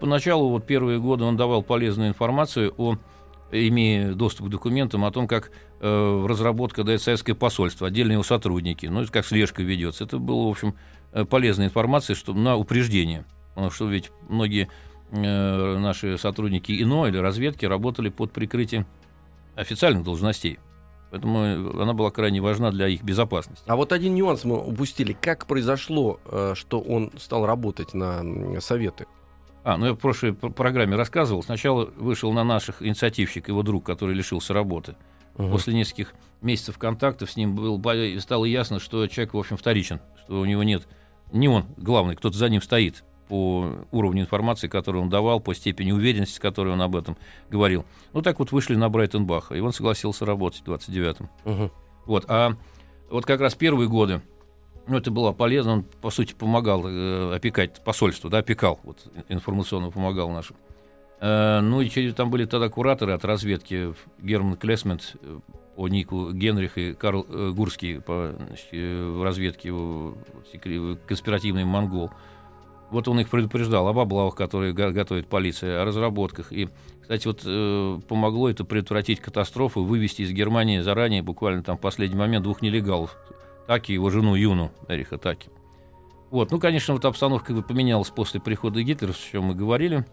поначалу 0.00 0.48
вот 0.48 0.64
первые 0.64 0.98
годы 1.00 1.24
он 1.24 1.36
давал 1.36 1.62
полезную 1.62 2.08
информацию 2.08 2.72
о 2.78 2.96
имея 3.52 4.14
доступ 4.14 4.46
к 4.46 4.50
документам 4.50 5.04
о 5.04 5.10
том, 5.10 5.28
как 5.28 5.50
э, 5.80 6.26
разработка 6.26 6.84
дает 6.84 7.02
советское 7.02 7.34
посольство, 7.34 7.86
отдельные 7.86 8.14
его 8.14 8.22
сотрудники, 8.22 8.86
ну, 8.86 9.04
как 9.10 9.26
слежка 9.26 9.62
ведется. 9.62 10.04
Это 10.04 10.18
было, 10.18 10.46
в 10.46 10.50
общем, 10.50 10.74
э, 11.12 11.24
полезная 11.24 11.66
информация 11.66 12.16
что, 12.16 12.32
на 12.32 12.56
упреждение. 12.56 13.24
Потому 13.54 13.70
что 13.70 13.88
ведь 13.88 14.10
многие 14.28 14.68
э, 15.10 15.78
наши 15.78 16.18
сотрудники 16.18 16.72
ИНО 16.72 17.06
или 17.08 17.18
разведки 17.18 17.66
работали 17.66 18.08
под 18.08 18.32
прикрытием 18.32 18.86
официальных 19.54 20.04
должностей. 20.04 20.58
Поэтому 21.10 21.82
она 21.82 21.92
была 21.92 22.10
крайне 22.10 22.40
важна 22.40 22.70
для 22.70 22.88
их 22.88 23.02
безопасности. 23.02 23.64
А 23.66 23.76
вот 23.76 23.92
один 23.92 24.14
нюанс 24.14 24.44
мы 24.44 24.58
упустили. 24.58 25.12
Как 25.12 25.46
произошло, 25.46 26.18
э, 26.24 26.54
что 26.56 26.80
он 26.80 27.12
стал 27.18 27.44
работать 27.44 27.92
на 27.92 28.24
советы? 28.60 29.06
А, 29.64 29.76
ну 29.76 29.86
я 29.86 29.92
в 29.92 29.96
прошлой 29.96 30.32
пр- 30.34 30.52
программе 30.52 30.96
рассказывал. 30.96 31.42
Сначала 31.42 31.84
вышел 31.96 32.32
на 32.32 32.44
наших 32.44 32.82
инициативщик, 32.82 33.48
его 33.48 33.62
друг, 33.62 33.84
который 33.84 34.14
лишился 34.14 34.52
работы. 34.52 34.96
Мгм. 35.36 35.50
После 35.50 35.74
нескольких 35.74 36.14
месяцев 36.40 36.78
контактов 36.78 37.30
с 37.30 37.36
ним 37.36 37.54
был, 37.54 37.80
стало 38.20 38.44
ясно, 38.44 38.80
что 38.80 39.06
человек, 39.06 39.34
в 39.34 39.38
общем, 39.38 39.56
вторичен, 39.56 40.00
что 40.24 40.40
у 40.40 40.44
него 40.44 40.62
нет, 40.62 40.86
не 41.32 41.48
он 41.48 41.64
главный, 41.76 42.16
кто-то 42.16 42.36
за 42.36 42.48
ним 42.48 42.60
стоит 42.60 43.04
по 43.28 43.86
уровню 43.92 44.22
информации, 44.22 44.68
которую 44.68 45.04
он 45.04 45.08
давал, 45.08 45.40
по 45.40 45.54
степени 45.54 45.92
уверенности, 45.92 46.34
с 46.34 46.38
которой 46.38 46.74
он 46.74 46.82
об 46.82 46.96
этом 46.96 47.16
говорил. 47.48 47.86
Ну, 48.12 48.20
так 48.20 48.38
вот 48.40 48.52
вышли 48.52 48.74
на 48.74 48.90
Брайтенбаха, 48.90 49.54
и 49.54 49.60
он 49.60 49.72
согласился 49.72 50.26
работать 50.26 50.60
в 50.60 50.70
29-м. 50.70 51.30
Мгм. 51.44 51.70
Вот, 52.04 52.24
а 52.28 52.56
вот 53.08 53.24
как 53.24 53.40
раз 53.40 53.54
первые 53.54 53.88
годы, 53.88 54.20
ну, 54.86 54.96
это 54.96 55.10
было 55.10 55.32
полезно, 55.32 55.72
он, 55.72 55.84
по 56.00 56.10
сути, 56.10 56.34
помогал 56.34 56.84
э, 56.86 57.34
опекать 57.34 57.82
посольство, 57.84 58.28
да, 58.30 58.38
опекал, 58.38 58.80
вот, 58.82 58.98
информационно 59.28 59.90
помогал 59.90 60.30
нашим. 60.30 60.56
Э, 61.20 61.60
ну, 61.60 61.80
и 61.80 61.88
через, 61.88 62.14
там 62.14 62.30
были 62.30 62.44
тогда 62.44 62.68
кураторы 62.68 63.12
от 63.12 63.24
разведки, 63.24 63.94
Герман 64.20 64.56
Клесмент 64.56 65.16
э, 65.22 65.38
по 65.76 65.88
нику 65.88 66.32
Генрих 66.32 66.76
и 66.78 66.94
Карл 66.94 67.26
э, 67.28 67.52
Гурский 67.54 68.00
по 68.00 68.34
значит, 68.36 68.66
э, 68.72 69.22
разведке, 69.22 69.70
э, 69.72 70.12
секре- 70.52 70.98
конспиративный 71.06 71.64
монгол. 71.64 72.10
Вот 72.90 73.08
он 73.08 73.20
их 73.20 73.30
предупреждал 73.30 73.88
об 73.88 73.98
облавах, 73.98 74.34
которые 74.34 74.74
го- 74.74 74.90
готовит 74.90 75.26
полиция, 75.26 75.80
о 75.80 75.84
разработках. 75.84 76.52
И, 76.52 76.68
кстати, 77.00 77.26
вот 77.26 77.40
э, 77.46 78.00
помогло 78.06 78.50
это 78.50 78.64
предотвратить 78.64 79.20
катастрофу, 79.20 79.82
вывести 79.82 80.22
из 80.22 80.32
Германии 80.32 80.80
заранее, 80.80 81.22
буквально 81.22 81.62
там 81.62 81.78
в 81.78 81.80
последний 81.80 82.18
момент, 82.18 82.42
двух 82.42 82.60
нелегалов. 82.60 83.16
Таки 83.72 83.94
его 83.94 84.10
жену 84.10 84.34
Юну, 84.34 84.70
Эриха 84.86 85.16
Таки. 85.16 85.48
Вот, 86.30 86.50
ну, 86.50 86.60
конечно, 86.60 86.92
вот 86.92 87.06
обстановка 87.06 87.54
поменялась 87.62 88.10
после 88.10 88.38
прихода 88.38 88.82
Гитлера, 88.82 89.12
о 89.12 89.14
чем 89.14 89.44
мы 89.44 89.54
говорили. 89.54 90.04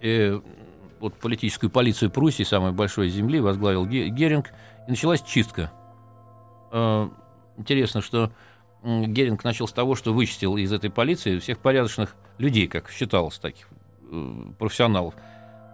И 0.00 0.40
вот 1.00 1.14
политическую 1.14 1.70
полицию 1.70 2.12
Пруссии, 2.12 2.44
самой 2.44 2.70
большой 2.70 3.08
земли, 3.08 3.40
возглавил 3.40 3.84
Ге- 3.84 4.10
Геринг, 4.10 4.50
и 4.86 4.90
началась 4.92 5.22
чистка. 5.22 5.72
Э, 6.70 7.08
Интересно, 7.56 8.00
что 8.00 8.30
Геринг 8.84 9.42
начал 9.42 9.66
с 9.66 9.72
того, 9.72 9.96
что 9.96 10.14
вычистил 10.14 10.56
из 10.56 10.72
этой 10.72 10.88
полиции 10.88 11.40
всех 11.40 11.58
порядочных 11.58 12.14
людей, 12.38 12.68
как 12.68 12.90
считалось, 12.90 13.40
таких 13.40 13.66
э, 14.08 14.34
профессионалов. 14.56 15.14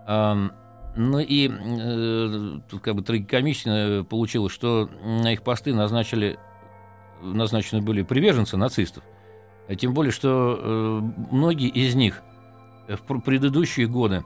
Ам, 0.06 0.52
Ну 0.96 1.18
и 1.18 1.50
э, 1.52 2.60
тут 2.70 2.80
как 2.80 2.94
бы 2.94 3.02
трагикомично 3.02 4.06
получилось, 4.08 4.54
что 4.54 4.88
на 5.04 5.34
их 5.34 5.42
посты 5.42 5.74
назначили, 5.74 6.38
назначены 7.24 7.82
были 7.82 8.02
приверженцы 8.02 8.56
нацистов. 8.56 9.02
А 9.68 9.74
Тем 9.74 9.94
более, 9.94 10.12
что 10.12 10.58
э, 10.60 11.00
многие 11.30 11.68
из 11.68 11.94
них 11.94 12.22
в 12.88 12.98
пр- 12.98 13.20
предыдущие 13.20 13.86
годы 13.86 14.24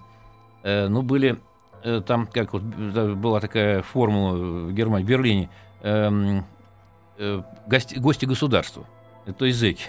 э, 0.65 0.89
ну, 0.89 1.03
были 1.03 1.39
э, 1.85 2.03
там, 2.05 2.27
как 2.27 2.53
вот 2.53 2.63
была 2.63 3.41
такая 3.41 3.83
формула 3.83 4.37
в 4.37 4.73
Германии, 4.73 5.05
в 5.05 5.09
Берлине, 5.09 5.49
эм, 5.83 6.45
э, 7.19 7.43
гости, 7.69 7.95
гости 7.99 8.25
государства, 8.25 8.85
э, 9.27 9.33
то 9.33 9.45
есть 9.45 9.59
зэки, 9.59 9.85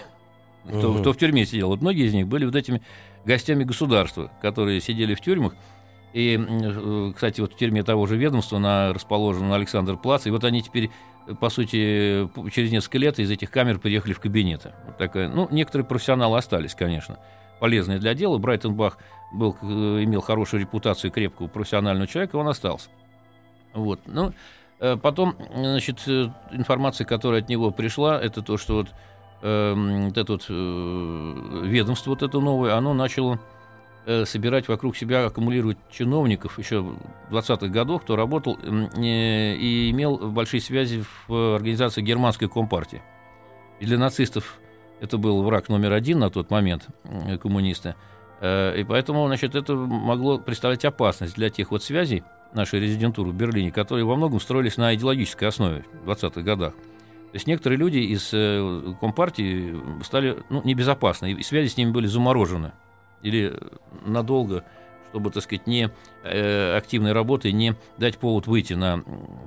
кто, 0.68 0.92
Мгм. 0.92 1.00
кто 1.00 1.12
в 1.12 1.16
тюрьме 1.16 1.44
сидел. 1.46 1.68
Вот 1.68 1.80
многие 1.80 2.06
из 2.06 2.14
них 2.14 2.28
были 2.28 2.44
вот 2.44 2.54
этими 2.54 2.80
гостями 3.24 3.64
государства, 3.64 4.30
которые 4.40 4.80
сидели 4.80 5.14
в 5.14 5.20
тюрьмах. 5.20 5.54
И, 6.12 6.38
э, 6.40 7.12
кстати, 7.14 7.40
вот 7.40 7.54
в 7.54 7.56
тюрьме 7.56 7.82
того 7.82 8.06
же 8.06 8.16
ведомства 8.16 8.58
на, 8.58 8.92
расположена 8.92 9.48
на 9.48 9.54
Александр 9.56 9.96
Плац, 9.96 10.26
и 10.26 10.30
вот 10.30 10.44
они 10.44 10.62
теперь, 10.62 10.86
э, 10.86 10.90
по 11.38 11.50
сути, 11.50 12.28
через 12.50 12.72
несколько 12.72 12.98
лет 12.98 13.18
из 13.18 13.30
этих 13.30 13.50
камер 13.50 13.78
переехали 13.78 14.12
в 14.12 14.20
кабинеты. 14.20 14.72
Вот 14.86 14.96
такая, 14.96 15.28
ну, 15.28 15.48
некоторые 15.50 15.86
профессионалы 15.86 16.38
остались, 16.38 16.74
конечно, 16.74 17.18
полезные 17.60 17.98
для 17.98 18.14
дела. 18.14 18.38
Брайтенбах 18.38 18.98
был, 19.32 19.56
э, 19.62 19.66
имел 20.04 20.20
хорошую 20.20 20.60
репутацию 20.60 21.10
крепкого 21.10 21.46
профессионального 21.46 22.06
человека, 22.06 22.36
он 22.36 22.48
остался. 22.48 22.88
Вот. 23.74 24.00
Ну, 24.06 24.32
э, 24.80 24.96
потом, 24.96 25.36
значит, 25.54 26.02
э, 26.06 26.28
информация, 26.52 27.04
которая 27.04 27.42
от 27.42 27.48
него 27.48 27.70
пришла, 27.70 28.20
это 28.20 28.42
то, 28.42 28.56
что 28.56 28.74
вот, 28.76 28.88
эм, 29.42 30.06
вот 30.06 30.18
это 30.18 30.32
вот 30.32 30.46
э, 30.48 31.62
ведомство 31.64 32.10
вот 32.10 32.22
это 32.22 32.40
новое, 32.40 32.74
оно 32.74 32.94
начало 32.94 33.34
э, 33.34 33.38
собирать 34.24 34.68
вокруг 34.68 34.96
себя, 34.96 35.26
аккумулировать 35.26 35.78
чиновников 35.90 36.58
еще 36.58 36.80
в 36.80 36.96
20-х 37.30 37.68
годах, 37.68 38.02
кто 38.02 38.16
работал 38.16 38.58
э, 38.62 39.54
и 39.56 39.90
имел 39.90 40.16
большие 40.16 40.60
связи 40.60 41.04
в 41.28 41.56
организации 41.56 42.02
германской 42.02 42.48
компартии. 42.48 43.02
И 43.78 43.86
для 43.86 43.98
нацистов 43.98 44.58
это 45.00 45.18
был 45.18 45.42
враг 45.42 45.68
номер 45.68 45.92
один 45.92 46.18
на 46.18 46.30
тот 46.30 46.50
момент, 46.50 46.88
э, 47.04 47.38
коммунисты. 47.38 47.94
Э, 48.40 48.78
И 48.78 48.84
поэтому, 48.84 49.26
значит, 49.26 49.54
это 49.54 49.74
могло 49.74 50.38
представлять 50.38 50.84
опасность 50.84 51.34
для 51.34 51.50
тех 51.50 51.70
вот 51.70 51.82
связей 51.82 52.22
нашей 52.52 52.80
резидентуры 52.80 53.30
в 53.30 53.34
Берлине, 53.34 53.70
которые 53.70 54.04
во 54.04 54.16
многом 54.16 54.40
строились 54.40 54.76
на 54.76 54.94
идеологической 54.94 55.48
основе 55.48 55.84
в 56.04 56.10
20-х 56.10 56.42
годах. 56.42 56.74
То 56.74 57.34
есть 57.34 57.46
некоторые 57.46 57.78
люди 57.78 57.98
из 57.98 58.30
э, 58.32 58.94
Компартии 59.00 59.76
стали 60.02 60.38
ну, 60.48 60.62
небезопасны, 60.64 61.32
и 61.32 61.42
связи 61.42 61.68
с 61.68 61.76
ними 61.76 61.90
были 61.90 62.06
заморожены. 62.06 62.72
Или 63.22 63.58
надолго, 64.04 64.64
чтобы, 65.10 65.30
так 65.30 65.42
сказать, 65.42 65.66
не 65.66 65.90
э, 66.22 66.76
активной 66.76 67.12
работой 67.12 67.52
не 67.52 67.74
дать 67.98 68.18
повод 68.18 68.46
выйти 68.46 68.74
на, 68.74 69.02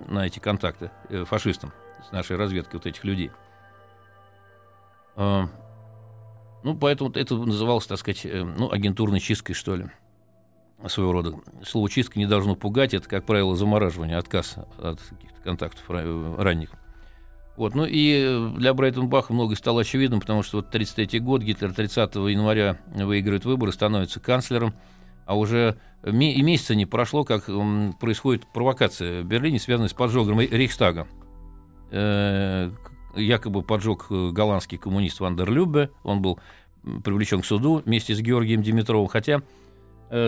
на 0.07 0.27
эти 0.27 0.39
контакты 0.39 0.91
э, 1.09 1.25
фашистам 1.25 1.71
с 2.07 2.11
нашей 2.11 2.35
разведкой 2.35 2.79
вот 2.79 2.85
этих 2.85 3.03
людей. 3.03 3.31
А, 5.15 5.47
ну, 6.63 6.75
поэтому 6.75 7.11
это 7.11 7.35
называлось, 7.35 7.87
так 7.87 7.97
сказать, 7.97 8.25
э, 8.25 8.43
ну, 8.43 8.71
агентурной 8.71 9.19
чисткой, 9.19 9.53
что 9.55 9.75
ли, 9.75 9.85
своего 10.87 11.13
рода. 11.13 11.35
Слово 11.65 11.89
«чистка» 11.89 12.19
не 12.19 12.25
должно 12.25 12.55
пугать, 12.55 12.93
это, 12.93 13.07
как 13.07 13.25
правило, 13.25 13.55
замораживание, 13.55 14.17
отказ 14.17 14.57
от 14.77 15.01
каких-то 15.01 15.41
контактов 15.41 15.89
ра- 15.89 16.41
ранних. 16.41 16.71
Вот, 17.55 17.75
ну 17.75 17.86
и 17.86 18.24
э, 18.25 18.50
для 18.57 18.74
Брайтенбаха 18.74 19.31
многое 19.33 19.55
стало 19.55 19.81
очевидным, 19.81 20.19
потому 20.19 20.41
что 20.41 20.57
вот 20.57 20.72
33 20.72 21.19
год, 21.19 21.43
Гитлер 21.43 21.72
30 21.74 22.15
января 22.15 22.77
выигрывает 22.88 23.45
выборы, 23.45 23.72
становится 23.72 24.19
канцлером, 24.19 24.74
а 25.25 25.38
уже 25.38 25.77
и 26.03 26.41
месяца 26.41 26.75
не 26.75 26.86
прошло, 26.86 27.24
как 27.24 27.45
происходит 28.00 28.45
провокация 28.48 29.22
в 29.22 29.25
Берлине, 29.25 29.60
связанная 29.60 29.89
с 29.89 29.93
поджогом 29.93 30.39
Рей- 30.39 30.50
Рейхстага. 30.50 31.07
Э, 31.91 32.72
якобы 33.15 33.62
поджег 33.62 34.07
э, 34.10 34.31
голландский 34.31 34.77
коммунист 34.79 35.19
Вандер 35.19 35.50
Любе, 35.51 35.91
он 36.03 36.22
был 36.22 36.39
привлечен 37.03 37.41
к 37.41 37.45
суду 37.45 37.83
вместе 37.86 38.15
с 38.15 38.19
Георгием 38.19 38.63
Димитровым, 38.63 39.07
хотя 39.07 39.43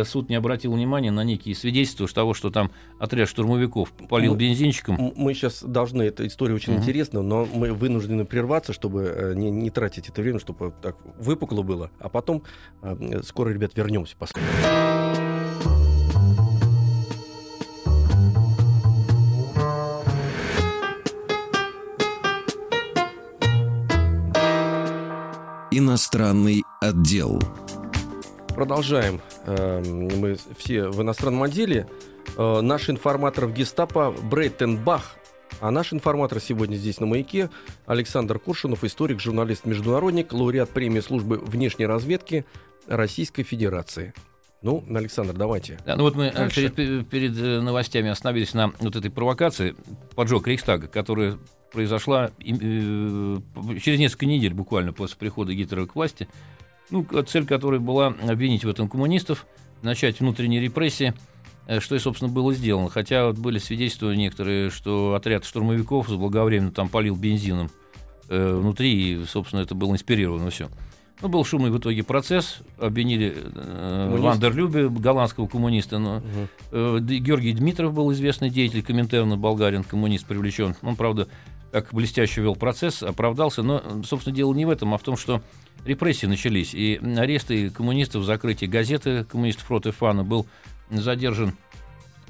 суд 0.05 0.29
не 0.29 0.35
обратил 0.35 0.73
внимания 0.73 1.11
на 1.11 1.23
некие 1.23 1.55
свидетельства 1.55 2.07
того, 2.07 2.33
что 2.33 2.49
там 2.49 2.71
отряд 2.99 3.29
штурмовиков 3.29 3.91
полил 4.09 4.35
бензинчиком. 4.35 5.13
Мы 5.15 5.33
сейчас 5.33 5.63
должны, 5.63 6.03
эта 6.03 6.25
история 6.25 6.55
очень 6.55 6.73
Мгм. 6.73 6.81
интересна, 6.81 7.21
но 7.21 7.45
мы 7.45 7.73
вынуждены 7.73 8.25
прерваться, 8.25 8.73
чтобы 8.73 9.03
э, 9.03 9.33
не, 9.35 9.51
не 9.51 9.69
тратить 9.69 10.09
это 10.09 10.21
время, 10.21 10.39
чтобы 10.39 10.73
так 10.81 10.95
выпукло 11.17 11.61
было. 11.61 11.91
А 11.99 12.09
потом 12.09 12.43
э, 12.81 13.21
скоро, 13.23 13.49
ребят, 13.49 13.71
вернемся. 13.75 14.15
Поскольку... 14.17 14.47
Иностранный 25.71 26.63
отдел. 26.79 27.41
Продолжаем. 28.55 29.19
Э, 29.45 29.83
Мы 29.83 30.37
все 30.57 30.87
в 30.87 31.01
иностранном 31.01 31.43
отделе. 31.43 31.87
Э, 32.37 32.61
Наш 32.61 32.89
информатор 32.89 33.45
в 33.47 33.53
гестапо 33.53 34.11
Брейтенбах. 34.11 35.15
А 35.61 35.71
наш 35.71 35.93
информатор 35.93 36.41
сегодня 36.41 36.75
здесь 36.75 36.99
на 36.99 37.05
«Маяке» 37.05 37.49
Александр 37.85 38.39
Куршинов, 38.39 38.83
историк, 38.83 39.21
журналист-международник, 39.21 40.33
лауреат 40.33 40.69
премии 40.71 40.99
службы 40.99 41.37
внешней 41.37 41.85
разведки 41.85 42.45
Российской 42.87 43.43
Федерации. 43.43 44.13
Ну, 44.61 44.83
Александр, 44.89 45.33
давайте. 45.33 45.79
Да, 45.85 45.95
ну 45.95 46.03
вот 46.03 46.15
мы 46.15 46.25
э, 46.25 46.33
Дальше. 46.33 46.69
перед, 46.69 47.07
перед, 47.07 47.37
э, 47.37 47.61
новостями 47.61 48.09
остановились 48.09 48.53
на 48.53 48.73
вот 48.79 48.95
этой 48.95 49.11
провокации, 49.11 49.75
поджог 50.15 50.47
Рейхстага, 50.47 50.87
которая 50.87 51.37
произошла 51.71 52.31
э, 52.39 53.37
через 53.79 53.99
несколько 53.99 54.25
недель 54.25 54.53
буквально 54.53 54.91
после 54.91 55.17
прихода 55.17 55.53
Гитлера 55.53 55.85
к 55.85 55.95
власти. 55.95 56.27
Ну, 56.89 57.05
цель 57.25 57.45
которой 57.45 57.79
была 57.79 58.07
обвинить 58.07 58.63
в 58.63 58.69
этом 58.69 58.89
коммунистов, 58.89 59.45
начать 59.81 60.19
внутренние 60.19 60.61
репрессии, 60.61 61.13
э, 61.67 61.79
что 61.79 61.95
и, 61.95 61.99
собственно, 61.99 62.31
было 62.31 62.53
сделано. 62.53 62.89
Хотя 62.89 63.27
вот 63.27 63.37
были 63.37 63.57
свидетельства 63.57 64.11
некоторые, 64.11 64.69
что 64.69 65.15
отряд 65.15 65.45
штурмовиков 65.45 66.07
заблаговременно 66.07 66.71
там 66.71 66.89
полил 66.89 67.15
бензином 67.15 67.69
э, 68.29 68.55
внутри, 68.55 69.13
и, 69.13 69.25
собственно, 69.25 69.61
это 69.61 69.75
было 69.75 69.93
инспирировано 69.93 70.49
все. 70.49 70.69
Ну, 71.21 71.29
был 71.29 71.45
шумный 71.45 71.71
в 71.71 71.77
итоге 71.77 72.03
процесс, 72.03 72.59
обвинили 72.77 73.33
э. 73.35 74.17
Вандерлюбе, 74.19 74.89
голландского 74.89 75.47
коммуниста, 75.47 75.97
но 75.97 76.17
Мгм. 76.17 76.47
Э, 76.71 76.99
Георгий 76.99 77.53
Дмитров 77.53 77.93
был 77.93 78.11
известный 78.11 78.49
деятель, 78.49 78.83
комментарий 78.83 79.35
болгарин, 79.35 79.83
коммунист 79.83 80.25
привлечен. 80.25 80.75
Он, 80.81 80.95
правда, 80.95 81.27
как 81.75 81.93
блестяще 81.93 82.41
вел 82.41 82.55
процесс, 82.55 83.03
оправдался. 83.03 83.61
Но, 83.61 84.01
собственно, 84.05 84.33
дело 84.33 84.53
не 84.53 84.65
в 84.65 84.69
этом, 84.69 84.93
а 84.93 84.97
в 84.97 85.03
том, 85.03 85.17
что 85.17 85.41
репрессии 85.83 86.25
начались. 86.25 86.73
И 86.73 87.01
аресты 87.17 87.69
коммунистов, 87.69 88.23
закрытие 88.23 88.69
газеты 88.69 89.25
коммунистов 89.25 89.65
против 89.65 89.97
Фана 89.97 90.23
был 90.23 90.45
задержан 90.89 91.53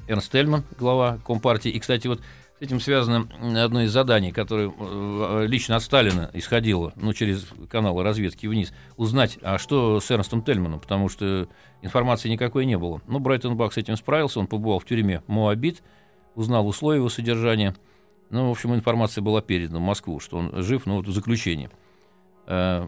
Эрнст 0.08 0.32
Тельман, 0.32 0.64
глава 0.80 1.20
Компартии. 1.24 1.70
И, 1.70 1.78
кстати, 1.78 2.08
вот 2.08 2.22
с 2.58 2.60
этим 2.60 2.80
связано 2.80 3.28
одно 3.62 3.82
из 3.82 3.92
заданий, 3.92 4.32
которое 4.32 4.72
э, 4.76 5.46
лично 5.46 5.76
от 5.76 5.84
Сталина 5.84 6.28
исходило, 6.32 6.92
ну, 6.96 7.12
через 7.12 7.46
каналы 7.70 8.02
разведки 8.02 8.48
вниз, 8.48 8.72
узнать, 8.96 9.38
а 9.42 9.58
что 9.58 10.00
с 10.00 10.10
Эрнстом 10.10 10.42
Тельманом, 10.42 10.80
потому 10.80 11.08
что 11.08 11.46
информации 11.82 12.28
никакой 12.28 12.66
не 12.66 12.76
было. 12.76 13.00
Но 13.06 13.20
Брайтон 13.20 13.56
Бак 13.56 13.74
с 13.74 13.76
этим 13.76 13.96
справился, 13.96 14.40
он 14.40 14.48
побывал 14.48 14.80
в 14.80 14.86
тюрьме 14.86 15.22
Моабит, 15.28 15.84
узнал 16.34 16.66
условия 16.66 16.98
его 16.98 17.10
содержания. 17.10 17.76
Ну, 18.30 18.48
в 18.48 18.50
общем, 18.50 18.74
информация 18.74 19.22
была 19.22 19.40
передана 19.40 19.78
в 19.78 19.82
Москву, 19.82 20.20
что 20.20 20.38
он 20.38 20.62
жив, 20.62 20.86
но 20.86 20.96
вот 20.96 21.06
в 21.06 21.12
заключении. 21.12 21.70
Э, 22.46 22.86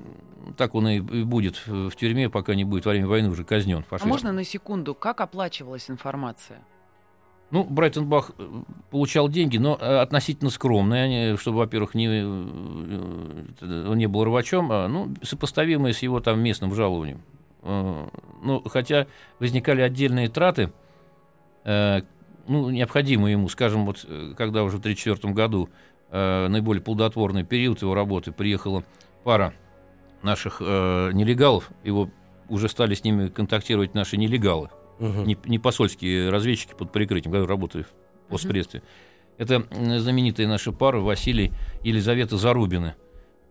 так 0.57 0.75
он 0.75 0.89
и 0.89 1.01
будет 1.01 1.63
в 1.67 1.91
тюрьме, 1.93 2.29
пока 2.31 2.55
не 2.55 2.65
будет 2.65 2.87
во 2.87 2.93
время 2.93 3.07
войны 3.09 3.29
уже 3.29 3.45
казнен. 3.45 3.85
А 3.91 4.07
можно 4.07 4.33
на 4.33 4.45
секунду, 4.45 4.95
как 4.95 5.21
оплачивалась 5.21 5.91
информация? 5.91 6.61
Ну, 7.51 7.65
Брайтенбах 7.65 8.33
э, 8.37 8.63
получал 8.91 9.29
деньги, 9.29 9.59
но 9.59 9.79
э, 9.81 9.99
относительно 9.99 10.51
скромные, 10.51 11.37
чтобы, 11.37 11.59
во-первых, 11.59 11.95
не, 11.95 12.09
он 12.09 13.97
не 13.97 14.07
был 14.07 14.25
рвачом, 14.25 14.71
а 14.71 14.89
ну, 14.89 15.15
сопоставимые 15.23 15.95
с 15.95 16.01
его 16.01 16.21
там 16.21 16.41
местным 16.41 16.75
жалованием. 16.75 17.23
Ну, 17.63 18.63
хотя 18.67 19.09
возникали 19.41 19.81
отдельные 19.81 20.29
траты, 20.29 20.73
ну, 22.49 22.71
необходимые 22.71 23.33
ему, 23.33 23.49
скажем, 23.49 23.87
вот 23.87 24.07
когда 24.37 24.65
уже 24.65 24.77
в 24.77 24.81
1934 24.81 25.33
году 25.33 25.69
наиболее 26.11 26.83
плодотворный 26.83 27.45
период 27.45 27.83
его 27.83 27.95
работы 27.95 28.33
приехала 28.33 28.83
пара 29.25 29.53
наших 30.23 30.61
нелегалов, 30.61 31.71
его 31.85 32.11
уже 32.49 32.69
стали 32.69 32.95
с 32.95 33.05
ними 33.05 33.29
контактировать 33.29 33.95
наши 33.95 34.17
нелегалы 34.17 34.71
угу. 34.99 35.23
не, 35.23 35.37
не 35.47 35.59
посольские 35.59 36.31
разведчики 36.31 36.75
под 36.75 36.93
прикрытием, 36.93 37.33
которые 37.33 37.49
работали 37.49 37.87
по 38.29 38.39
следствию. 38.39 38.83
Это 39.37 39.65
знаменитая 39.71 40.49
наша 40.49 40.73
пара 40.73 40.99
Василий 40.99 41.53
и 41.83 41.91
Елизавета 41.91 42.37
Зарубины. 42.37 42.95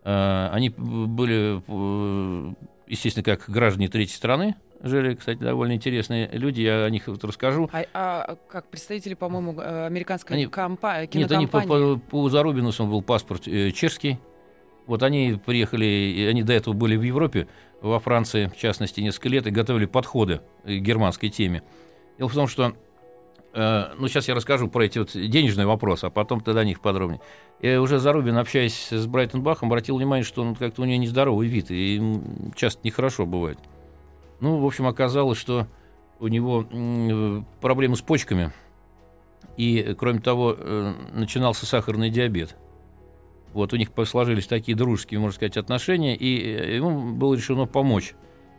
А, 0.03 0.49
они 0.53 0.69
были, 0.69 1.61
э, 1.65 2.53
естественно, 2.87 3.23
как 3.23 3.49
граждане 3.49 3.87
третьей 3.87 4.15
страны, 4.15 4.55
жили, 4.81 5.15
кстати, 5.15 5.39
довольно 5.39 5.73
интересные 5.73 6.29
люди, 6.31 6.61
я 6.61 6.85
о 6.85 6.89
них 6.89 7.07
вот 7.07 7.23
расскажу. 7.23 7.69
А, 7.71 7.83
а 7.93 8.37
как 8.47 8.67
представители, 8.67 9.13
по-моему, 9.13 9.59
э, 9.59 9.85
американской 9.85 10.35
они, 10.35 10.45
компа- 10.47 11.07
Нет, 11.13 11.31
они 11.31 11.47
по, 11.47 11.61
по, 11.61 11.97
по 11.97 12.29
Зарубину 12.29 12.71
был 12.79 13.01
паспорт 13.01 13.47
э, 13.47 13.71
чешский. 13.71 14.19
Вот 14.85 15.03
они 15.03 15.39
приехали, 15.45 16.27
они 16.29 16.43
до 16.43 16.53
этого 16.53 16.73
были 16.73 16.95
в 16.95 17.01
Европе, 17.01 17.47
во 17.81 17.99
Франции, 17.99 18.47
в 18.47 18.57
частности, 18.57 19.01
несколько 19.01 19.29
лет 19.29 19.47
и 19.47 19.51
готовили 19.51 19.85
подходы 19.85 20.41
к 20.63 20.69
германской 20.69 21.29
теме. 21.29 21.61
Дело 22.17 22.29
в 22.29 22.33
том, 22.33 22.47
что 22.47 22.73
э, 23.53 23.83
ну, 23.97 24.07
сейчас 24.07 24.27
я 24.27 24.35
расскажу 24.35 24.69
про 24.69 24.85
эти 24.85 24.99
вот 24.99 25.11
денежные 25.11 25.67
вопросы, 25.67 26.05
а 26.05 26.09
потом 26.09 26.41
тогда 26.41 26.61
о 26.61 26.63
них 26.63 26.79
подробнее. 26.79 27.19
Я 27.61 27.81
уже 27.81 27.99
Зарубин, 27.99 28.37
общаясь 28.37 28.91
с 28.91 29.05
Брайтенбахом, 29.07 29.67
обратил 29.67 29.97
внимание, 29.97 30.23
что 30.23 30.41
он 30.41 30.55
как-то 30.55 30.83
у 30.83 30.85
него 30.85 31.01
нездоровый 31.01 31.47
вид, 31.47 31.65
и 31.69 32.01
часто 32.55 32.79
нехорошо 32.83 33.25
бывает. 33.25 33.57
Ну, 34.39 34.59
в 34.59 34.65
общем, 34.65 34.87
оказалось, 34.87 35.37
что 35.37 35.67
у 36.19 36.27
него 36.27 36.65
э, 36.69 37.41
проблемы 37.61 37.95
с 37.95 38.01
почками, 38.01 38.51
и, 39.55 39.95
кроме 39.97 40.19
того, 40.19 40.55
э, 40.57 40.93
начинался 41.13 41.65
сахарный 41.65 42.09
диабет– 42.09 42.55
вот 43.57 43.73
у 43.73 43.75
них 43.75 43.89
сложились 44.05 44.45
такие 44.45 44.77
дружеские, 44.77 45.19
можно 45.19 45.35
сказать, 45.35 45.57
отношения, 45.57 46.15
и 46.15 46.39
э, 46.41 46.75
ему 46.75 47.13
было 47.13 47.33
решено 47.33 47.65
помочь 47.65 48.13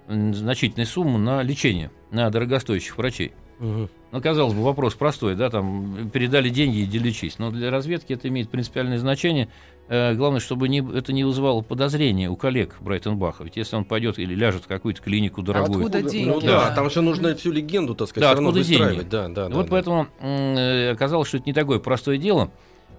значительной 0.08 0.86
сумму 0.86 1.18
на 1.18 1.42
лечение, 1.42 1.92
на 2.10 2.28
дорогостоящих 2.30 2.98
врачей. 2.98 3.32
Угу. 3.60 3.88
Ну, 4.10 4.20
казалось 4.22 4.54
бы, 4.54 4.62
вопрос 4.62 4.94
простой, 4.94 5.34
да, 5.34 5.50
там 5.50 6.10
передали 6.10 6.48
деньги, 6.48 6.84
иди 6.84 6.98
лечись. 6.98 7.38
Но 7.38 7.50
для 7.50 7.70
разведки 7.70 8.12
это 8.12 8.28
имеет 8.28 8.48
принципиальное 8.48 8.98
значение. 8.98 9.48
Э, 9.88 10.14
главное, 10.14 10.40
чтобы 10.40 10.68
не, 10.68 10.78
это 10.80 11.12
не 11.12 11.24
вызывало 11.24 11.60
подозрения 11.62 12.30
у 12.30 12.36
коллег 12.36 12.76
Брайтенбаха. 12.80 13.44
Ведь 13.44 13.56
если 13.56 13.76
он 13.76 13.84
пойдет 13.84 14.18
или 14.18 14.34
ляжет 14.34 14.64
в 14.64 14.66
какую-то 14.66 15.02
клинику 15.02 15.42
дорогую... 15.42 15.84
А 15.84 15.86
откуда 15.86 16.02
деньги? 16.02 16.28
Ну 16.28 16.40
да, 16.40 16.74
там 16.74 16.88
же 16.90 17.02
нужно 17.02 17.34
всю 17.34 17.52
легенду, 17.52 17.94
так 17.94 18.08
сказать, 18.08 18.28
да, 18.28 18.34
все 18.34 18.42
равно 18.42 18.58
выстраивать. 18.58 18.94
Деньги? 18.96 19.10
Да, 19.10 19.28
да, 19.28 19.48
вот 19.48 19.66
да, 19.66 19.70
поэтому 19.70 20.06
э, 20.20 20.90
оказалось, 20.90 21.28
что 21.28 21.38
это 21.38 21.46
не 21.46 21.54
такое 21.54 21.78
простое 21.78 22.16
дело. 22.18 22.50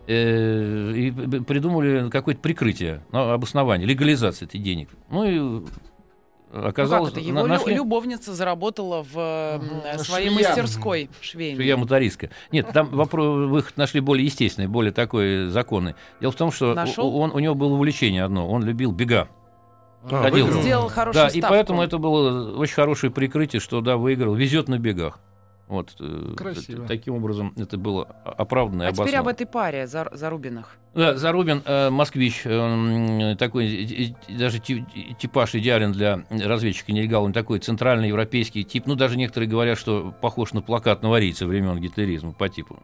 Э, 0.07 0.91
и 0.95 1.11
придумали 1.11 2.09
какое-то 2.09 2.41
прикрытие, 2.41 3.03
ну, 3.11 3.29
обоснование, 3.29 3.87
легализация 3.87 4.47
этих 4.47 4.63
денег. 4.63 4.89
Ну 5.11 5.23
и 5.23 5.63
оказалось... 6.51 7.09
Ну, 7.11 7.15
как 7.15 7.23
это? 7.23 7.29
Его 7.29 7.47
нашли... 7.47 7.75
любовница 7.75 8.33
заработала 8.33 9.03
в 9.03 9.57
угу. 9.57 10.03
своей 10.03 10.29
Швея. 10.29 10.47
мастерской 10.47 11.09
швейной. 11.21 11.55
Швея 11.55 11.77
мотористка. 11.77 12.29
Нет, 12.51 12.69
там 12.73 12.89
вопрос, 12.89 13.49
выход 13.49 13.77
нашли 13.77 13.99
более 13.99 14.25
естественный, 14.25 14.67
более 14.67 14.91
такой 14.91 15.47
законный. 15.47 15.95
Дело 16.21 16.31
в 16.31 16.35
том, 16.35 16.51
что 16.51 16.75
у, 16.97 17.19
он, 17.19 17.31
у 17.31 17.39
него 17.39 17.55
было 17.55 17.73
увлечение 17.73 18.23
одно, 18.23 18.49
он 18.49 18.63
любил 18.63 18.91
бега. 18.91 19.27
А, 20.03 20.23
Ходил. 20.23 20.49
Сделал 20.61 20.87
хорошую 20.87 21.23
Да, 21.23 21.29
ставку. 21.29 21.45
и 21.45 21.49
поэтому 21.49 21.81
это 21.81 21.97
было 21.97 22.57
очень 22.57 22.73
хорошее 22.73 23.11
прикрытие, 23.11 23.59
что 23.59 23.81
да, 23.81 23.97
выиграл, 23.97 24.33
везет 24.33 24.69
на 24.69 24.79
бегах. 24.79 25.19
Вот, 25.69 25.95
э, 25.99 26.33
Красиво. 26.35 26.87
Таким 26.87 27.13
образом, 27.13 27.53
это 27.55 27.77
было 27.77 28.03
оправданно. 28.25 28.87
А 28.87 28.91
теперь 28.91 29.15
об 29.17 29.27
этой 29.27 29.45
паре 29.45 29.85
Зар 29.85 30.09
Зарубинах. 30.13 30.77
Да, 30.95 31.15
Зарубин, 31.15 31.61
э, 31.63 31.91
москвич, 31.91 32.41
э, 32.43 33.35
такой 33.37 34.15
даже 34.27 34.57
типаж 34.57 35.53
идеален 35.53 35.91
для 35.91 36.23
разведчика 36.31 36.91
нелегала, 36.91 37.25
он 37.25 37.33
такой 37.33 37.59
центральный 37.59 38.07
европейский 38.07 38.63
тип. 38.63 38.87
Ну, 38.87 38.95
даже 38.95 39.15
некоторые 39.15 39.47
говорят, 39.47 39.77
что 39.77 40.11
похож 40.21 40.53
на 40.53 40.63
плакат 40.63 41.03
новорийца 41.03 41.45
времен 41.45 41.79
гитлеризма 41.79 42.31
по 42.31 42.49
типу. 42.49 42.79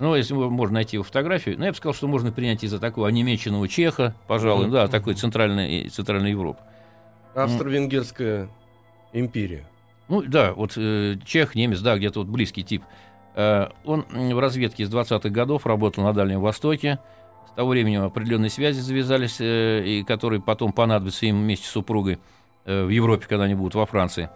Ну, 0.00 0.16
если 0.16 0.34
можно 0.34 0.74
найти 0.74 0.96
его 0.96 1.04
фотографию, 1.04 1.56
ну, 1.56 1.66
я 1.66 1.70
бы 1.70 1.76
сказал, 1.76 1.94
что 1.94 2.08
можно 2.08 2.32
принять 2.32 2.64
из-за 2.64 2.80
такого 2.80 3.06
онемеченного 3.06 3.68
чеха, 3.68 4.16
пожалуй, 4.26 4.66
mm-hmm. 4.66 4.72
да, 4.72 4.88
такой 4.88 5.14
центральной, 5.14 5.88
центральной 5.88 6.30
Европы. 6.30 6.60
Австро-Венгерская 7.36 8.48
империя. 9.12 9.64
Ну 10.08 10.22
да, 10.22 10.52
вот 10.54 10.72
э, 10.76 11.16
чех, 11.24 11.54
немец, 11.54 11.80
да, 11.80 11.96
где-то 11.96 12.20
вот 12.20 12.28
близкий 12.28 12.64
тип. 12.64 12.82
Э, 13.34 13.68
он 13.84 14.06
в 14.10 14.38
разведке 14.38 14.86
с 14.86 14.90
20-х 14.90 15.28
годов 15.28 15.66
работал 15.66 16.04
на 16.04 16.12
Дальнем 16.12 16.40
Востоке. 16.40 16.98
С 17.50 17.52
того 17.52 17.70
времени 17.70 17.96
определенные 17.96 18.50
связи 18.50 18.80
завязались, 18.80 19.40
э, 19.40 19.84
и 19.84 20.04
которые 20.04 20.40
потом 20.40 20.72
понадобятся 20.72 21.26
им 21.26 21.40
вместе 21.42 21.66
с 21.66 21.70
супругой 21.70 22.18
э, 22.64 22.84
в 22.84 22.88
Европе, 22.88 23.26
когда 23.28 23.44
они 23.44 23.54
будут 23.54 23.74
во 23.74 23.84
Франции. 23.86 24.30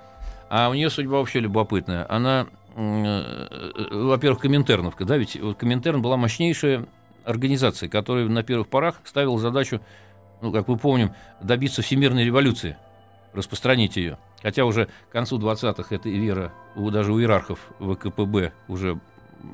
А 0.51 0.69
у 0.69 0.75
нее 0.75 0.91
судьба 0.91 1.17
вообще 1.17 1.41
любопытная. 1.41 2.05
Она, 2.11 2.47
э, 2.77 3.47
э, 3.51 3.89
во-первых, 3.91 4.41
коминтерновка, 4.41 5.07
да, 5.07 5.17
ведь 5.17 5.39
Коминтерн 5.57 6.03
была 6.03 6.19
мощнейшая 6.19 6.87
организация, 7.25 7.89
которая 7.89 8.29
на 8.29 8.43
первых 8.43 8.69
порах 8.69 9.01
ставила 9.05 9.39
задачу, 9.39 9.81
ну, 10.43 10.53
как 10.53 10.69
мы 10.69 10.77
помним, 10.77 11.13
добиться 11.41 11.81
всемирной 11.81 12.25
революции, 12.25 12.77
распространить 13.33 13.97
ее. 13.97 14.19
Хотя 14.43 14.65
уже 14.65 14.89
к 15.09 15.13
концу 15.13 15.39
20-х 15.39 15.95
эта 15.95 16.09
вера 16.09 16.53
даже 16.91 17.13
у 17.13 17.21
иерархов 17.21 17.59
ВКПБ 17.79 18.53
уже 18.69 19.01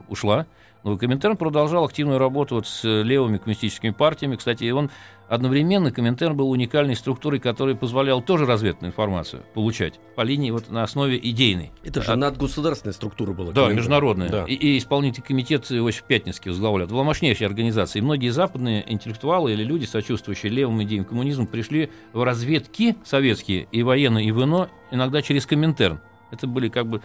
ушла. 0.09 0.47
Но 0.85 0.97
Коминтерн 0.97 1.37
продолжал 1.37 1.85
активную 1.85 2.19
работу 2.19 2.55
вот 2.55 2.67
с 2.67 2.85
левыми 2.85 3.39
коммунистическими 3.39 3.91
партиями. 3.91 4.37
Кстати, 4.37 4.71
он 4.71 4.91
одновременно, 5.29 5.91
Коминтерн 5.91 6.37
был 6.37 6.51
уникальной 6.51 6.97
структурой, 6.97 7.41
которая 7.41 7.75
позволяла 7.75 8.23
тоже 8.23 8.47
разведную 8.47 8.91
информацию 8.91 9.43
получать 9.55 10.01
по 10.17 10.23
линии 10.23 10.51
вот 10.51 10.71
на 10.71 10.85
основе 10.85 11.19
идейной. 11.19 11.73
Это 11.85 12.03
же 12.03 12.13
а, 12.13 12.17
надгосударственная 12.17 12.95
структура 12.95 13.33
была. 13.33 13.53
Да, 13.53 13.69
международная. 13.69 14.29
Да. 14.29 14.45
И, 14.45 14.55
и 14.55 14.79
исполнительный 14.79 15.27
комитет 15.27 15.71
Иосиф 15.71 16.05
Пятницкий 16.05 16.51
возглавлял. 16.51 16.87
Это 16.87 16.95
была 16.95 17.05
мощнейшая 17.05 17.49
организация. 17.49 18.01
И 18.01 18.03
многие 18.03 18.31
западные 18.31 18.91
интеллектуалы 18.91 19.53
или 19.53 19.65
люди, 19.65 19.85
сочувствующие 19.85 20.51
левым 20.51 20.83
идеям 20.85 21.05
коммунизма, 21.05 21.47
пришли 21.47 21.91
в 22.13 22.23
разведки 22.23 22.97
советские 23.05 23.69
и 23.73 23.83
военные, 23.83 24.27
и 24.27 24.33
в 24.33 24.43
ИНО, 24.43 24.71
иногда 24.93 25.23
через 25.23 25.45
Коминтерн. 25.45 26.01
Это 26.31 26.47
были 26.47 26.69
как 26.69 26.87
бы 26.87 27.03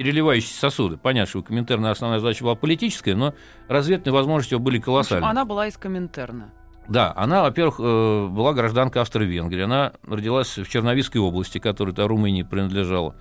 переливающиеся 0.00 0.58
сосуды. 0.58 0.96
Понятно, 0.96 1.28
что 1.28 1.40
у 1.40 1.42
Коминтерна 1.42 1.90
основная 1.90 2.20
задача 2.20 2.42
была 2.42 2.54
политическая, 2.54 3.14
но 3.14 3.34
разведные 3.68 4.14
возможности 4.14 4.54
были 4.54 4.78
колоссальны. 4.78 5.26
Она 5.26 5.44
была 5.44 5.66
из 5.66 5.76
Коминтерна. 5.76 6.54
Да, 6.88 7.12
она, 7.14 7.42
во-первых, 7.42 7.80
э, 7.80 8.26
была 8.28 8.54
гражданка 8.54 9.02
Австро-Венгрии. 9.02 9.60
Она 9.60 9.92
родилась 10.06 10.56
в 10.56 10.66
Черновицкой 10.66 11.20
области, 11.20 11.58
которая 11.58 11.94
то 11.94 12.08
Румынии 12.08 12.44
принадлежала. 12.44 13.14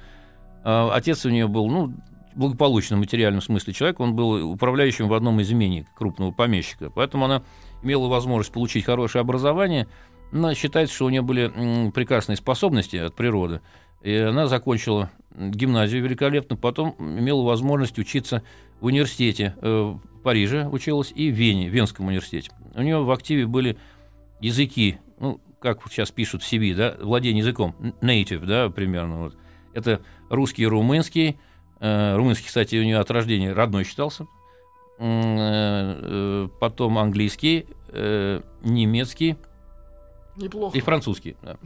А 0.63 0.89
отец 0.93 1.25
у 1.25 1.29
нее 1.29 1.49
был, 1.49 1.67
ну, 1.67 1.93
благополучно 2.33 2.95
в 2.95 2.99
материальном 2.99 3.41
смысле 3.41 3.73
человек. 3.73 3.99
Он 3.99 4.15
был 4.15 4.49
управляющим 4.49 5.09
в 5.09 5.13
одном 5.13 5.41
из 5.41 5.51
имений 5.51 5.85
крупного 5.97 6.31
помещика. 6.31 6.89
Поэтому 6.89 7.25
она 7.25 7.43
имела 7.83 8.07
возможность 8.07 8.53
получить 8.53 8.85
хорошее 8.85 9.19
образование. 9.19 9.89
Но 10.31 10.53
считается, 10.53 10.95
что 10.95 11.07
у 11.07 11.09
нее 11.09 11.23
были 11.23 11.91
прекрасные 11.91 12.37
способности 12.37 12.95
от 12.95 13.15
природы. 13.15 13.59
И 14.01 14.15
она 14.15 14.47
закончила 14.47 15.09
гимназию 15.35 16.03
великолепно, 16.03 16.55
потом 16.55 16.95
имела 16.99 17.43
возможность 17.43 17.97
учиться 17.99 18.43
в 18.79 18.85
университете 18.85 19.55
э, 19.61 19.69
в 19.69 20.21
Париже 20.21 20.67
училась 20.67 21.11
и 21.15 21.31
в 21.31 21.35
Вене, 21.35 21.69
в 21.69 21.73
Венском 21.73 22.07
университете. 22.07 22.51
У 22.75 22.81
нее 22.81 23.03
в 23.03 23.11
активе 23.11 23.45
были 23.45 23.77
языки, 24.41 24.97
ну, 25.19 25.39
как 25.59 25.81
сейчас 25.89 26.11
пишут 26.11 26.43
в 26.43 26.51
CV, 26.51 26.75
да, 26.75 26.95
владение 26.99 27.39
языком, 27.39 27.75
native, 28.01 28.45
да, 28.45 28.69
примерно. 28.69 29.19
Вот. 29.19 29.37
Это 29.73 30.01
русский 30.29 30.63
и 30.63 30.67
румынский. 30.67 31.37
Э, 31.79 32.15
румынский, 32.15 32.47
кстати, 32.47 32.75
у 32.75 32.83
нее 32.83 32.99
от 32.99 33.09
рождения 33.11 33.53
родной 33.53 33.83
считался. 33.83 34.27
Э, 34.99 36.47
потом 36.59 36.97
английский, 36.97 37.65
э, 37.89 38.41
немецкий. 38.61 39.37
Неплохо. 40.35 40.77
И 40.77 40.81
французский. 40.81 41.35
Да. 41.41 41.57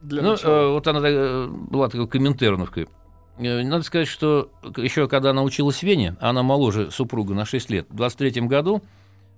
Для 0.00 0.22
ну, 0.22 0.32
начала. 0.32 0.52
э, 0.52 0.72
вот 0.72 0.86
она 0.86 1.00
э, 1.02 1.46
была 1.48 1.88
такой 1.88 2.08
коминтерновкой. 2.08 2.88
Э, 3.38 3.62
Надо 3.62 3.82
сказать, 3.84 4.08
что 4.08 4.50
еще 4.76 5.08
когда 5.08 5.30
она 5.30 5.42
училась 5.42 5.78
в 5.78 5.82
Вене, 5.82 6.16
она 6.20 6.42
моложе 6.42 6.90
супруга 6.90 7.34
на 7.34 7.44
6 7.44 7.70
лет, 7.70 7.86
в 7.88 7.96
23 7.96 8.42
году 8.42 8.82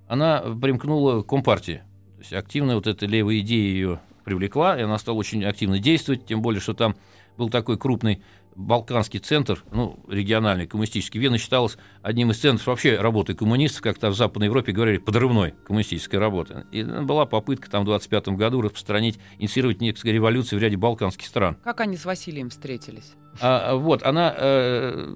она 0.07 0.39
примкнула 0.39 1.21
к 1.21 1.27
Компартии. 1.27 1.83
То 2.15 2.19
есть 2.19 2.33
активно 2.33 2.75
вот 2.75 2.87
эта 2.87 3.05
левая 3.05 3.39
идея 3.39 3.71
ее 3.71 3.99
привлекла, 4.25 4.77
и 4.77 4.81
она 4.81 4.97
стала 4.97 5.15
очень 5.15 5.45
активно 5.45 5.79
действовать, 5.79 6.25
тем 6.25 6.41
более, 6.41 6.59
что 6.59 6.73
там 6.73 6.95
был 7.37 7.49
такой 7.49 7.77
крупный 7.77 8.21
Балканский 8.59 9.21
центр, 9.21 9.63
ну, 9.71 9.97
региональный, 10.09 10.67
коммунистический. 10.67 11.17
Вена 11.17 11.37
считалась 11.37 11.77
одним 12.01 12.31
из 12.31 12.39
центров 12.39 12.67
вообще 12.67 12.97
работы 12.97 13.33
коммунистов, 13.33 13.81
как-то 13.81 14.09
в 14.09 14.15
Западной 14.17 14.47
Европе 14.47 14.73
говорили, 14.73 14.97
подрывной 14.97 15.53
коммунистической 15.65 16.19
работы. 16.19 16.65
И 16.73 16.83
была 16.83 17.25
попытка 17.25 17.71
там 17.71 17.83
в 17.83 17.85
25 17.85 18.29
году 18.29 18.59
распространить, 18.59 19.17
инициировать 19.37 19.79
некоторые 19.79 20.15
революции 20.15 20.57
в 20.57 20.59
ряде 20.59 20.75
балканских 20.75 21.25
стран. 21.25 21.55
Как 21.63 21.79
они 21.79 21.95
с 21.95 22.03
Василием 22.03 22.49
встретились? 22.49 23.13
А, 23.39 23.75
вот, 23.75 24.03
она 24.03 24.35
э, 24.37 25.15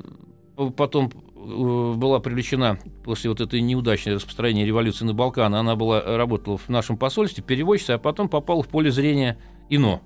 потом 0.77 1.12
э, 1.12 1.93
была 1.97 2.21
привлечена 2.21 2.79
после 3.03 3.29
вот 3.29 3.41
этой 3.41 3.60
неудачной 3.60 4.15
распространения 4.15 4.65
революции 4.65 5.03
на 5.03 5.13
Балканы. 5.13 5.58
Она 5.58 5.75
была, 5.75 6.01
работала 6.01 6.58
в 6.58 6.69
нашем 6.69 6.95
посольстве, 6.95 7.43
переводчицей, 7.43 7.95
а 7.95 7.99
потом 7.99 8.29
попала 8.29 8.63
в 8.63 8.69
поле 8.69 8.89
зрения 8.89 9.38
ИНО, 9.69 10.01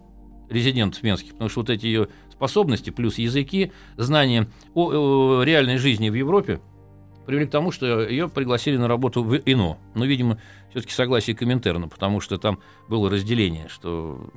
резидентов 0.49 1.03
венских, 1.03 1.33
потому 1.33 1.49
что 1.49 1.61
вот 1.61 1.69
эти 1.69 1.85
ее 1.85 2.07
способности, 2.37 2.91
плюс 2.91 3.17
языки, 3.17 3.71
знания 3.97 4.47
о, 4.75 5.39
о 5.39 5.43
реальной 5.43 5.77
жизни 5.77 6.09
в 6.09 6.13
Европе 6.13 6.61
привели 7.25 7.45
к 7.45 7.51
тому, 7.51 7.71
что 7.71 8.07
ее 8.07 8.29
пригласили 8.29 8.77
на 8.77 8.87
работу 8.87 9.23
в 9.23 9.35
ИНО. 9.35 9.77
Но, 9.95 10.05
видимо, 10.05 10.39
все-таки 10.69 10.93
согласие 10.93 11.35
Коминтерна, 11.35 11.89
потому 11.89 12.21
что 12.21 12.37
там 12.37 12.59
было 12.87 13.09
разделение, 13.09 13.67
что 13.67 14.29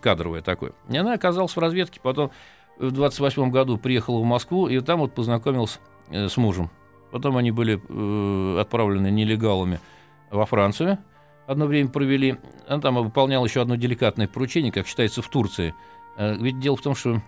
кадровое 0.00 0.42
такое. 0.42 0.72
И 0.90 0.96
она 0.96 1.14
оказалась 1.14 1.56
в 1.56 1.58
разведке, 1.58 2.00
потом 2.02 2.30
в 2.78 2.90
28 2.90 3.50
году 3.50 3.78
приехала 3.78 4.18
в 4.18 4.24
Москву, 4.24 4.68
и 4.68 4.78
там 4.80 5.00
вот 5.00 5.14
познакомилась 5.14 5.80
э, 6.10 6.28
с 6.28 6.36
мужем. 6.36 6.70
Потом 7.10 7.36
они 7.36 7.50
были 7.50 7.80
э, 7.88 8.60
отправлены 8.60 9.10
нелегалами 9.10 9.80
во 10.30 10.44
Францию, 10.44 10.98
одно 11.46 11.66
время 11.66 11.88
провели. 11.88 12.36
Она 12.66 12.80
там 12.80 12.96
выполняла 12.96 13.46
еще 13.46 13.62
одно 13.62 13.76
деликатное 13.76 14.28
поручение, 14.28 14.70
как 14.70 14.86
считается, 14.86 15.22
в 15.22 15.28
Турции. 15.28 15.74
Э, 16.18 16.34
Ведь 16.36 16.58
дело 16.60 16.76
в 16.76 16.82
том, 16.82 16.94
что 16.94 17.22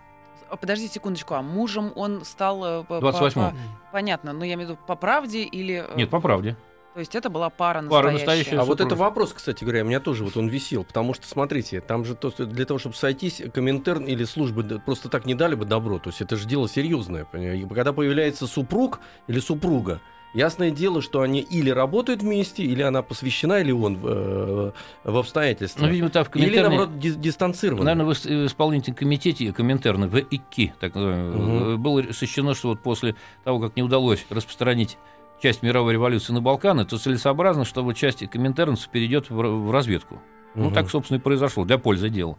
А, 0.50 0.57
Подожди 0.57 0.88
секундочку, 0.88 1.35
а 1.35 1.42
мужем 1.42 1.92
он 1.94 2.24
стал... 2.24 2.83
э, 2.83 2.85
по- 2.85 2.94
28-м. 2.94 3.33
по- 3.33 3.55
Понятно, 3.92 4.33
но 4.33 4.44
я 4.44 4.55
имею 4.55 4.68
в 4.68 4.70
виду 4.72 4.81
по 4.87 4.96
правде 4.96 5.42
или... 5.44 5.85
э, 5.88 5.96
Нет, 5.96 6.11
по 6.11 6.20
правде. 6.20 6.57
То 6.92 6.98
есть 6.98 7.14
это 7.14 7.31
была 7.31 7.50
пара 7.50 7.83
Пара 7.83 8.11
настоящая. 8.11 8.12
настоящая. 8.14 8.57
А 8.57 8.64
вот 8.64 8.79
супруг. 8.79 8.87
это 8.88 8.96
вопрос, 8.96 9.33
кстати 9.33 9.62
говоря, 9.62 9.83
у 9.85 9.87
меня 9.87 10.00
тоже 10.00 10.24
вот 10.24 10.37
он 10.37 10.48
висел, 10.48 10.83
потому 10.83 11.14
что, 11.14 11.24
смотрите, 11.29 11.81
там 11.81 12.05
же 12.05 12.16
то, 12.16 12.31
для 12.44 12.64
того, 12.66 12.79
чтобы 12.81 12.96
сойтись, 12.96 13.40
Коминтерн 13.55 14.05
или 14.07 14.24
службы 14.24 14.83
просто 14.85 15.09
так 15.09 15.24
не 15.24 15.37
дали 15.37 15.55
бы 15.55 15.64
добро, 15.66 16.00
то 16.00 16.11
есть 16.11 16.20
это 16.20 16.35
же 16.37 16.48
дело 16.48 16.68
серьезное. 16.68 17.26
Когда 17.72 17.92
появляется 17.92 18.48
супруг 18.48 18.98
или 19.29 19.38
супруга, 19.38 20.00
ясное 20.35 20.71
дело, 20.71 21.03
что 21.03 21.21
они 21.23 21.40
или 21.40 21.71
работают 21.71 22.23
вместе, 22.23 22.62
или 22.62 22.83
она 22.83 23.03
посвящена, 23.03 23.61
или 23.61 23.73
он 23.73 23.97
в, 23.97 24.07
э, 24.07 24.73
в 25.05 25.16
обстоятельства. 25.19 25.83
Ну, 25.87 25.88
видимо, 25.90 26.11
там 26.11 26.25
в 26.25 26.29
или, 26.37 26.45
Коминтерне... 26.45 26.69
наоборот, 26.69 26.99
ди- 26.99 27.14
дистанцированы. 27.14 27.85
Наверное, 27.85 28.07
в 28.07 28.11
ис- 28.11 28.45
в 28.45 28.47
исполнительном 28.47 28.97
комитете 28.97 29.53
Коминтерна, 29.53 30.07
в 30.09 30.19
ИКИ, 30.19 30.75
так 30.81 30.95
называемом, 30.95 31.71
Мгм. 31.73 31.83
было 31.83 32.03
сочтено, 32.12 32.55
что 32.55 32.69
вот 32.69 32.81
после 32.81 33.16
того, 33.45 33.59
как 33.61 33.77
не 33.77 33.83
удалось 33.83 34.25
распространить 34.31 34.99
часть 35.43 35.62
мировой 35.62 35.95
революции 35.95 36.33
на 36.33 36.40
Балканы, 36.40 36.85
то 36.85 36.99
целесообразно, 36.99 37.64
что 37.64 37.83
вот 37.83 37.97
часть 37.97 38.29
коминтернцев 38.29 38.88
перейдет 38.90 39.31
в, 39.31 39.71
разведку. 39.73 40.21
Ну, 40.55 40.66
Мгм. 40.66 40.75
так, 40.75 40.90
собственно, 40.90 41.19
и 41.19 41.21
произошло, 41.21 41.64
для 41.64 41.79
пользы 41.79 42.09
дела. 42.11 42.37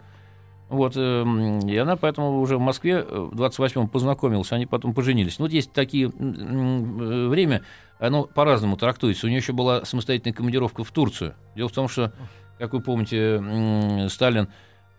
Вот, 0.72 0.94
эм, 0.96 1.60
и 1.68 1.76
она 1.76 1.98
поэтому 1.98 2.40
уже 2.40 2.56
в 2.56 2.62
Москве 2.62 3.06
э, 3.06 3.20
в 3.20 3.36
28-м 3.36 3.90
познакомилась, 3.90 4.54
они 4.54 4.66
потом 4.66 4.94
поженились. 4.94 5.38
Ну, 5.38 5.44
вот 5.44 5.52
есть 5.52 5.74
такие 5.74 6.08
э, 6.08 7.28
время, 7.28 7.64
оно 8.00 8.24
по-разному 8.24 8.78
трактуется. 8.78 9.26
У 9.26 9.30
нее 9.30 9.40
еще 9.40 9.52
была 9.52 9.84
самостоятельная 9.84 10.34
командировка 10.34 10.86
в 10.86 10.92
Турцию. 10.92 11.36
Дело 11.58 11.68
в 11.68 11.74
том, 11.74 11.90
что, 11.90 12.14
как 12.58 12.72
вы 12.72 12.80
помните, 12.80 14.08
Сталин 14.08 14.48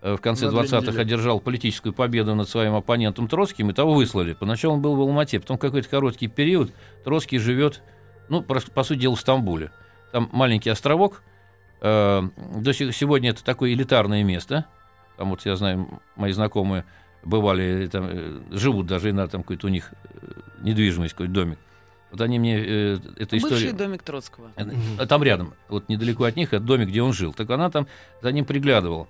э, 0.03 0.15
в 0.15 0.21
конце 0.21 0.45
На 0.45 0.51
две 0.51 0.61
20-х 0.61 0.81
недели. 0.83 1.01
одержал 1.01 1.41
политическую 1.41 1.95
победу 1.95 2.35
над 2.35 2.51
своим 2.51 2.75
оппонентом 2.75 3.27
Троцким, 3.27 3.71
и 3.71 3.73
того 3.73 3.95
выслали. 3.95 4.35
Поначалу 4.35 4.75
он 4.75 4.83
был 4.83 4.95
в 4.95 5.01
Алмате, 5.01 5.41
потом 5.41 5.57
какой-то 5.57 5.89
короткий 5.89 6.29
период 6.29 6.71
Троцкий 7.03 7.39
живет, 7.39 7.81
ну, 8.29 8.43
по, 8.43 8.83
сути 8.83 8.99
дела, 8.99 9.17
в 9.17 9.21
Стамбуле. 9.21 9.71
Там 10.13 10.29
маленький 10.33 10.69
островок, 10.69 11.23
до 11.81 12.31
сих, 12.75 12.95
сегодня 12.95 13.31
это 13.31 13.43
такое 13.43 13.73
элитарное 13.73 14.23
место. 14.23 14.67
Там 15.23 15.31
вот 15.31 15.47
я 15.47 15.55
знаю, 15.55 16.01
мои 16.17 16.33
знакомые 16.33 16.85
бывали, 17.23 17.87
там, 17.87 18.09
э, 18.09 18.41
живут 18.51 18.89
даже, 18.89 19.11
и 19.11 19.13
на 19.13 19.29
там 19.29 19.43
какой-то 19.43 19.69
у 19.69 19.71
них 19.71 19.93
э, 20.03 20.33
недвижимость, 20.63 21.15
какой-то 21.15 21.33
домик. 21.33 21.59
Вот 22.11 22.21
они 22.23 22.41
мне 22.41 22.59
э, 22.59 22.99
эту 23.19 23.37
Бывший 23.37 23.37
историю... 23.37 23.73
домик 23.73 24.03
Троцкого. 24.03 24.51
А 24.99 25.07
Там 25.07 25.23
рядом, 25.23 25.55
вот 25.69 25.89
недалеко 25.89 26.25
от 26.25 26.35
них, 26.35 26.53
это 26.53 26.65
домик, 26.65 26.89
где 26.89 27.03
он 27.03 27.13
жил. 27.13 27.33
Так 27.33 27.49
она 27.51 27.71
там 27.71 27.87
за 28.21 28.33
ним 28.33 28.45
приглядывала. 28.45 29.07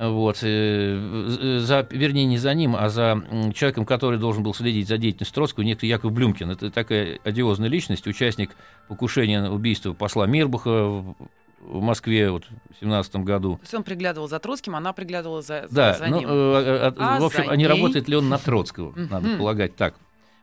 Вот, 0.00 0.38
э, 0.42 1.58
за, 1.60 1.86
вернее, 1.88 2.24
не 2.24 2.38
за 2.38 2.52
ним, 2.52 2.74
а 2.74 2.88
за 2.88 3.22
человеком, 3.54 3.86
который 3.86 4.18
должен 4.18 4.42
был 4.42 4.52
следить 4.52 4.88
за 4.88 4.98
деятельностью 4.98 5.32
Троцкого, 5.36 5.62
некто 5.62 5.86
Яков 5.86 6.10
Блюмкин. 6.10 6.50
Это 6.50 6.72
такая 6.72 7.20
одиозная 7.22 7.68
личность, 7.68 8.04
участник 8.08 8.50
покушения 8.88 9.42
на 9.42 9.54
убийство 9.54 9.92
посла 9.92 10.26
Мирбаха 10.26 11.04
в, 11.66 11.80
Москве 11.82 12.30
вот, 12.30 12.44
в 12.44 12.80
17 12.80 13.16
году. 13.16 13.56
То 13.56 13.62
есть 13.62 13.74
он 13.74 13.82
приглядывал 13.82 14.28
за 14.28 14.38
Троцким, 14.38 14.76
она 14.76 14.92
приглядывала 14.92 15.42
за, 15.42 15.66
Да, 15.70 15.94
за 15.94 16.06
ну, 16.06 16.18
ним. 16.20 16.28
э, 16.28 16.32
а- 16.32 16.94
а- 16.98 17.20
в 17.20 17.24
общем, 17.24 17.44
а 17.48 17.56
не 17.56 17.66
работает 17.66 18.08
ли 18.08 18.16
он 18.16 18.28
на 18.28 18.38
Троцкого, 18.38 18.92
надо 18.96 19.36
полагать 19.36 19.76
так. 19.76 19.94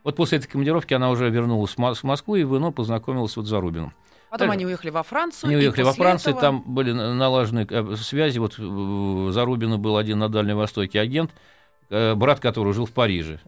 Вот 0.04 0.16
после 0.16 0.38
этой 0.40 0.48
командировки 0.48 0.94
она 0.94 1.10
уже 1.10 1.30
вернулась 1.30 1.72
в 1.72 1.78
Мос- 1.78 2.00
в 2.00 2.04
Москву 2.04 2.36
и 2.36 2.44
в 2.44 2.58
ИНО 2.58 2.72
познакомилась 2.72 3.36
вот 3.38 3.46
с 3.46 3.50
Зарубиным. 3.50 3.94
Потом 4.30 4.50
они 4.52 4.66
уехали 4.66 4.90
во 4.90 5.04
Францию. 5.04 5.48
Они 5.48 5.58
уехали 5.58 5.84
во 5.84 5.94
Францию, 5.94 6.32
этого- 6.36 6.42
там 6.42 6.64
были 6.66 6.92
на- 6.92 7.14
налажены 7.14 7.68
связи. 7.98 8.40
Вот 8.40 8.56
Зарубина 9.34 9.78
был 9.78 9.96
один 9.96 10.20
на 10.20 10.28
Дальнем 10.28 10.58
Востоке 10.58 11.00
агент, 11.00 11.32
брат 11.90 12.40
которого 12.40 12.74
жил 12.74 12.86
в 12.86 12.92
Париже. 12.92 13.40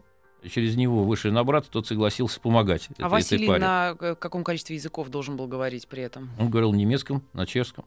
Через 0.48 0.76
него 0.76 1.02
вышли 1.02 1.30
на 1.30 1.42
брата, 1.44 1.68
тот 1.70 1.86
согласился 1.86 2.40
помогать 2.40 2.86
этой, 2.90 3.02
А 3.02 3.06
этой 3.06 3.10
Василий 3.10 3.48
паре. 3.48 3.60
на 3.60 3.96
э, 3.98 4.14
каком 4.14 4.44
количестве 4.44 4.76
языков 4.76 5.08
должен 5.08 5.36
был 5.36 5.48
говорить 5.48 5.88
при 5.88 6.02
этом? 6.02 6.30
Он 6.38 6.50
говорил 6.50 6.72
на 6.72 6.76
немецком, 6.76 7.22
на 7.32 7.46
чешском. 7.46 7.84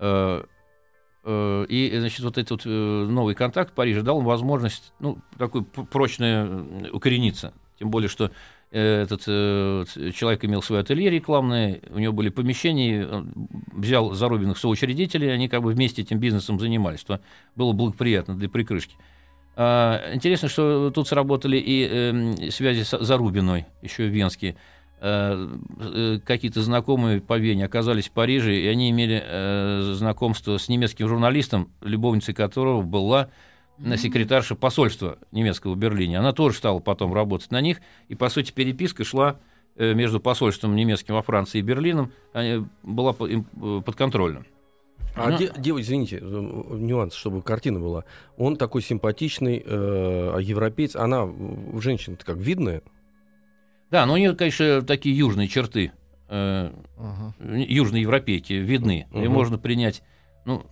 Э, 0.00 0.42
э, 1.24 1.66
И, 1.68 1.96
значит, 1.98 2.20
вот 2.20 2.38
этот 2.38 2.64
новый 2.64 3.34
контакт 3.34 3.70
в 3.70 3.74
Париже 3.74 4.02
дал 4.02 4.20
им 4.20 4.24
возможность, 4.24 4.92
ну, 4.98 5.18
такой 5.38 5.62
прочно 5.62 6.66
укорениться. 6.92 7.52
Тем 7.78 7.90
более, 7.90 8.08
что 8.08 8.30
этот 8.70 9.22
человек 9.22 10.44
имел 10.46 10.62
свое 10.62 10.80
ателье 10.80 11.10
рекламное, 11.10 11.80
у 11.90 11.98
него 11.98 12.14
были 12.14 12.30
помещения, 12.30 13.06
он 13.06 13.32
взял 13.72 14.14
Зарубиных 14.14 14.56
соучредителей, 14.56 15.32
они 15.32 15.48
как 15.48 15.62
бы 15.62 15.72
вместе 15.72 16.00
этим 16.00 16.18
бизнесом 16.18 16.58
занимались, 16.58 17.00
что 17.00 17.20
было 17.54 17.72
благоприятно 17.72 18.34
для 18.34 18.48
прикрышки. 18.48 18.96
А, 19.54 20.12
Интересно, 20.14 20.48
что 20.48 20.90
тут 20.90 21.08
сработали 21.08 21.56
и 21.58 21.86
эм, 21.86 22.50
связи 22.50 22.82
с 22.82 22.98
Зарубиной, 22.98 23.66
еще 23.82 24.08
венские. 24.08 24.56
Э, 25.00 25.48
э, 25.80 26.20
Какие-то 26.24 26.62
знакомые 26.62 27.20
по 27.20 27.36
Вене 27.36 27.64
оказались 27.64 28.08
в 28.08 28.12
Париже, 28.12 28.54
и 28.54 28.66
они 28.68 28.90
имели 28.90 29.22
э, 29.24 29.92
знакомство 29.94 30.56
с 30.58 30.68
немецким 30.68 31.08
журналистом, 31.08 31.70
любовницей 31.80 32.34
которого 32.34 32.82
была 32.82 33.28
секретарша 33.96 34.54
посольства 34.54 35.18
немецкого 35.32 35.74
в 35.74 35.76
Берлине. 35.76 36.18
Она 36.18 36.32
тоже 36.32 36.56
стала 36.56 36.78
потом 36.78 37.12
работать 37.12 37.50
на 37.50 37.60
них, 37.60 37.78
и, 38.08 38.14
по 38.14 38.28
сути, 38.28 38.52
переписка 38.52 39.02
шла 39.02 39.40
э, 39.76 39.92
между 39.92 40.20
посольством 40.20 40.76
немецким 40.76 41.14
во 41.16 41.22
Франции 41.22 41.58
и 41.58 41.62
Берлином, 41.62 42.12
они- 42.32 42.64
была 42.84 43.12
подконтрольна. 43.12 44.44
А 45.14 45.28
Ну. 45.30 45.38
де- 45.38 45.52
девочка, 45.56 45.82
извините, 45.88 46.18
э, 46.20 46.22
нюанс, 46.22 47.14
чтобы 47.14 47.42
картина 47.42 47.78
была. 47.80 48.04
Он 48.36 48.56
такой 48.56 48.82
симпатичный 48.82 49.62
э, 49.64 50.38
европеец, 50.40 50.96
она 50.96 51.24
в 51.26 51.80
женщина 51.80 52.16
как 52.16 52.38
видная. 52.38 52.82
Да, 53.90 54.06
но 54.06 54.14
у 54.14 54.16
нее, 54.16 54.34
конечно, 54.34 54.80
такие 54.82 55.16
южные 55.16 55.48
черты, 55.48 55.92
э, 56.28 56.70
Ага. 56.98 57.34
южные 57.40 58.02
европейки 58.02 58.54
видны. 58.54 59.06
И 59.12 59.18
Мгм. 59.18 59.32
можно 59.32 59.58
принять, 59.58 60.02
ну, 60.46 60.64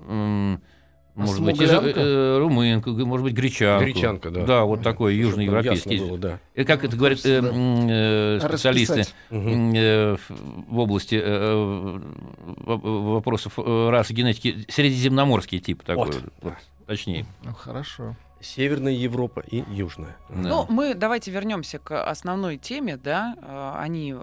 м, 1.21 1.27
может 1.27 1.45
быть, 1.45 1.61
из, 1.61 1.71
э, 1.71 2.39
румынка, 2.39 2.91
может 2.91 3.25
быть, 3.25 3.35
гречанка. 3.35 3.85
Гречанка, 3.85 4.31
да. 4.31 4.45
Да, 4.45 4.65
вот 4.65 4.83
такой 4.83 5.15
южноевропейский. 5.17 6.01
Было, 6.01 6.19
да. 6.19 6.39
И 6.55 6.65
как 6.65 6.85
это 6.85 6.97
говорят 6.97 7.21
э, 7.25 7.41
э, 7.41 8.41
специалисты 8.41 9.05
э, 9.31 10.17
в 10.29 10.79
области 10.79 11.15
э, 11.15 11.21
э 11.25 12.01
вопросов 12.67 13.55
э, 13.59 13.91
расы 13.91 14.13
генетики, 14.13 14.67
средиземноморский 14.69 15.59
тип 15.61 15.83
такой, 15.83 16.07
вот. 16.07 16.25
Вот, 16.43 16.55
точнее. 16.87 17.27
Ну, 17.43 17.53
хорошо. 17.53 18.17
Северная 18.41 18.93
Европа 18.93 19.41
и 19.41 19.63
Южная. 19.71 20.17
Да. 20.31 20.37
Ну, 20.37 20.67
мы 20.69 20.95
давайте 20.95 21.31
вернемся 21.31 21.79
к 21.79 22.03
основной 22.03 22.57
теме, 22.57 22.97
да. 22.97 23.37
Э, 23.41 23.75
они 23.81 24.15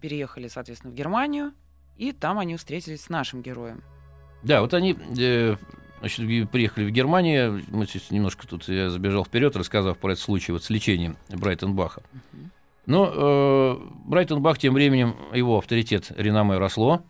переехали, 0.00 0.48
соответственно, 0.48 0.92
в 0.92 0.96
Германию, 0.96 1.52
и 1.96 2.12
там 2.12 2.38
они 2.38 2.56
встретились 2.56 3.02
с 3.02 3.08
нашим 3.08 3.42
героем. 3.42 3.82
Да, 4.42 4.62
вот 4.62 4.72
они 4.72 4.96
Значит, 6.00 6.50
приехали 6.50 6.86
в 6.86 6.90
Германию, 6.90 7.62
мы 7.68 7.86
немножко 8.10 8.48
тут 8.48 8.68
я 8.68 8.88
забежал 8.88 9.24
вперед, 9.24 9.54
рассказав 9.54 9.98
про 9.98 10.12
этот 10.12 10.24
случай 10.24 10.50
вот 10.50 10.64
с 10.64 10.70
лечением 10.70 11.16
Брайтенбаха. 11.28 12.02
Но 12.86 13.12
э, 13.14 13.76
Брайтенбах 14.06 14.58
тем 14.58 14.74
временем, 14.74 15.14
его 15.34 15.58
авторитет 15.58 16.10
реноме 16.16 16.56
росло, 16.56 17.02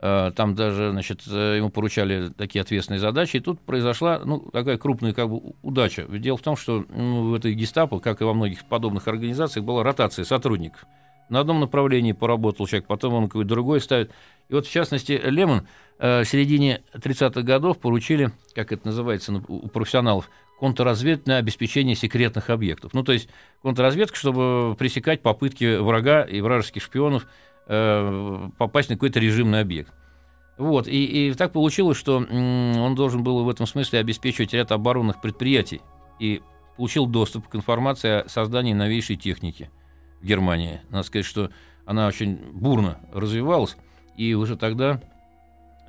э, 0.00 0.32
там 0.34 0.56
даже, 0.56 0.90
значит, 0.90 1.22
э, 1.28 1.56
ему 1.58 1.70
поручали 1.70 2.30
такие 2.30 2.62
ответственные 2.62 2.98
задачи, 2.98 3.36
и 3.36 3.40
тут 3.40 3.60
произошла, 3.60 4.20
ну, 4.24 4.40
такая 4.52 4.76
крупная 4.76 5.14
как 5.14 5.30
бы 5.30 5.54
удача. 5.62 6.04
Дело 6.08 6.36
в 6.36 6.42
том, 6.42 6.56
что 6.56 6.84
ну, 6.88 7.30
в 7.30 7.34
этой 7.34 7.54
гестапо, 7.54 8.00
как 8.00 8.20
и 8.20 8.24
во 8.24 8.34
многих 8.34 8.64
подобных 8.64 9.06
организациях, 9.06 9.64
была 9.64 9.84
ротация 9.84 10.24
сотрудников. 10.24 10.84
На 11.32 11.40
одном 11.40 11.60
направлении 11.60 12.12
поработал 12.12 12.66
человек, 12.66 12.86
потом 12.86 13.14
он 13.14 13.26
какой-то 13.26 13.48
другой 13.48 13.80
ставит. 13.80 14.12
И 14.48 14.54
вот, 14.54 14.66
в 14.66 14.70
частности, 14.70 15.20
Лемон 15.24 15.66
Э, 16.04 16.22
в 16.22 16.24
середине 16.24 16.82
30-х 16.94 17.42
годов 17.42 17.78
поручили, 17.78 18.32
как 18.56 18.72
это 18.72 18.88
называется 18.88 19.32
у 19.46 19.68
профессионалов, 19.68 20.28
контрразведное 20.58 21.38
обеспечение 21.38 21.94
секретных 21.94 22.50
объектов. 22.50 22.92
Ну, 22.92 23.04
то 23.04 23.12
есть 23.12 23.28
контрразведка, 23.62 24.16
чтобы 24.16 24.74
пресекать 24.76 25.22
попытки 25.22 25.76
врага 25.76 26.22
и 26.22 26.40
вражеских 26.40 26.82
шпионов 26.82 27.28
э, 27.68 28.48
попасть 28.58 28.88
на 28.90 28.96
какой-то 28.96 29.20
режимный 29.20 29.60
объект. 29.60 29.92
Вот, 30.58 30.88
и, 30.88 31.28
и 31.28 31.34
так 31.34 31.52
получилось, 31.52 31.98
что 31.98 32.16
он 32.16 32.94
должен 32.96 33.22
был 33.22 33.44
в 33.44 33.48
этом 33.48 33.66
смысле 33.66 34.00
обеспечивать 34.00 34.52
ряд 34.54 34.72
оборонных 34.72 35.20
предприятий 35.20 35.82
и 36.18 36.42
получил 36.76 37.06
доступ 37.06 37.46
к 37.46 37.54
информации 37.54 38.22
о 38.22 38.28
создании 38.28 38.72
новейшей 38.72 39.14
техники 39.14 39.70
Германии. 40.22 40.80
Надо 40.90 41.04
сказать, 41.04 41.26
что 41.26 41.50
она 41.84 42.06
очень 42.06 42.36
бурно 42.52 42.98
развивалась, 43.12 43.76
и 44.16 44.34
уже 44.34 44.56
тогда 44.56 45.00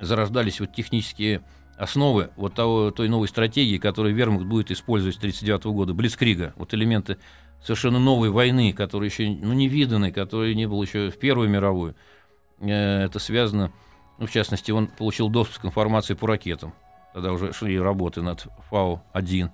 зарождались 0.00 0.60
вот 0.60 0.72
технические 0.74 1.42
основы 1.76 2.30
вот 2.36 2.54
того, 2.54 2.90
той 2.90 3.08
новой 3.08 3.28
стратегии, 3.28 3.78
которую 3.78 4.14
Вермахт 4.14 4.44
будет 4.44 4.70
использовать 4.70 5.16
с 5.16 5.18
1939 5.18 5.76
года, 5.76 5.94
Блицкрига, 5.94 6.52
вот 6.56 6.74
элементы 6.74 7.18
совершенно 7.62 7.98
новой 7.98 8.30
войны, 8.30 8.72
которые 8.72 9.08
еще 9.08 9.28
ну, 9.28 9.52
не 9.52 9.68
виданы, 9.68 10.12
которые 10.12 10.54
не 10.54 10.66
было 10.66 10.82
еще 10.82 11.10
в 11.10 11.18
Первую 11.18 11.48
мировую. 11.48 11.96
Э, 12.60 13.04
это 13.04 13.18
связано, 13.18 13.72
ну, 14.18 14.26
в 14.26 14.30
частности, 14.30 14.70
он 14.70 14.86
получил 14.86 15.28
доступ 15.28 15.62
к 15.62 15.64
информации 15.64 16.14
по 16.14 16.26
ракетам. 16.26 16.74
Тогда 17.14 17.32
уже 17.32 17.52
шли 17.52 17.78
работы 17.78 18.22
над 18.22 18.46
Фау-1. 18.70 19.50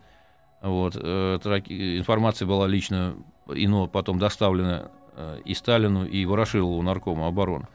Вот. 0.63 0.97
Э, 0.97 1.37
эта 1.37 1.59
информация 1.99 2.47
была 2.47 2.67
лично 2.67 3.15
ино 3.55 3.87
потом 3.87 4.19
доставлена 4.19 4.91
э, 5.15 5.41
и 5.45 5.55
Сталину, 5.55 6.05
и 6.05 6.25
Ворошилову, 6.25 6.81
наркому 6.83 7.27
обороны. 7.27 7.67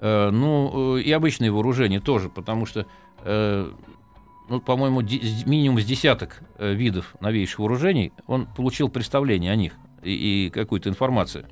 Э, 0.00 0.30
ну, 0.30 0.96
э, 0.96 1.02
и 1.02 1.12
обычные 1.12 1.50
вооружения 1.50 2.00
тоже, 2.00 2.28
потому 2.28 2.66
что, 2.66 2.86
ну, 3.24 4.60
по-моему, 4.60 5.00
минимум 5.46 5.80
с 5.80 5.84
десяток 5.84 6.42
видов 6.58 7.14
новейших 7.20 7.60
вооружений 7.60 8.12
он 8.26 8.46
получил 8.46 8.88
представление 8.88 9.52
о 9.52 9.56
них 9.56 9.74
и, 10.02 10.46
и 10.46 10.50
какую-то 10.50 10.88
информацию. 10.88 11.46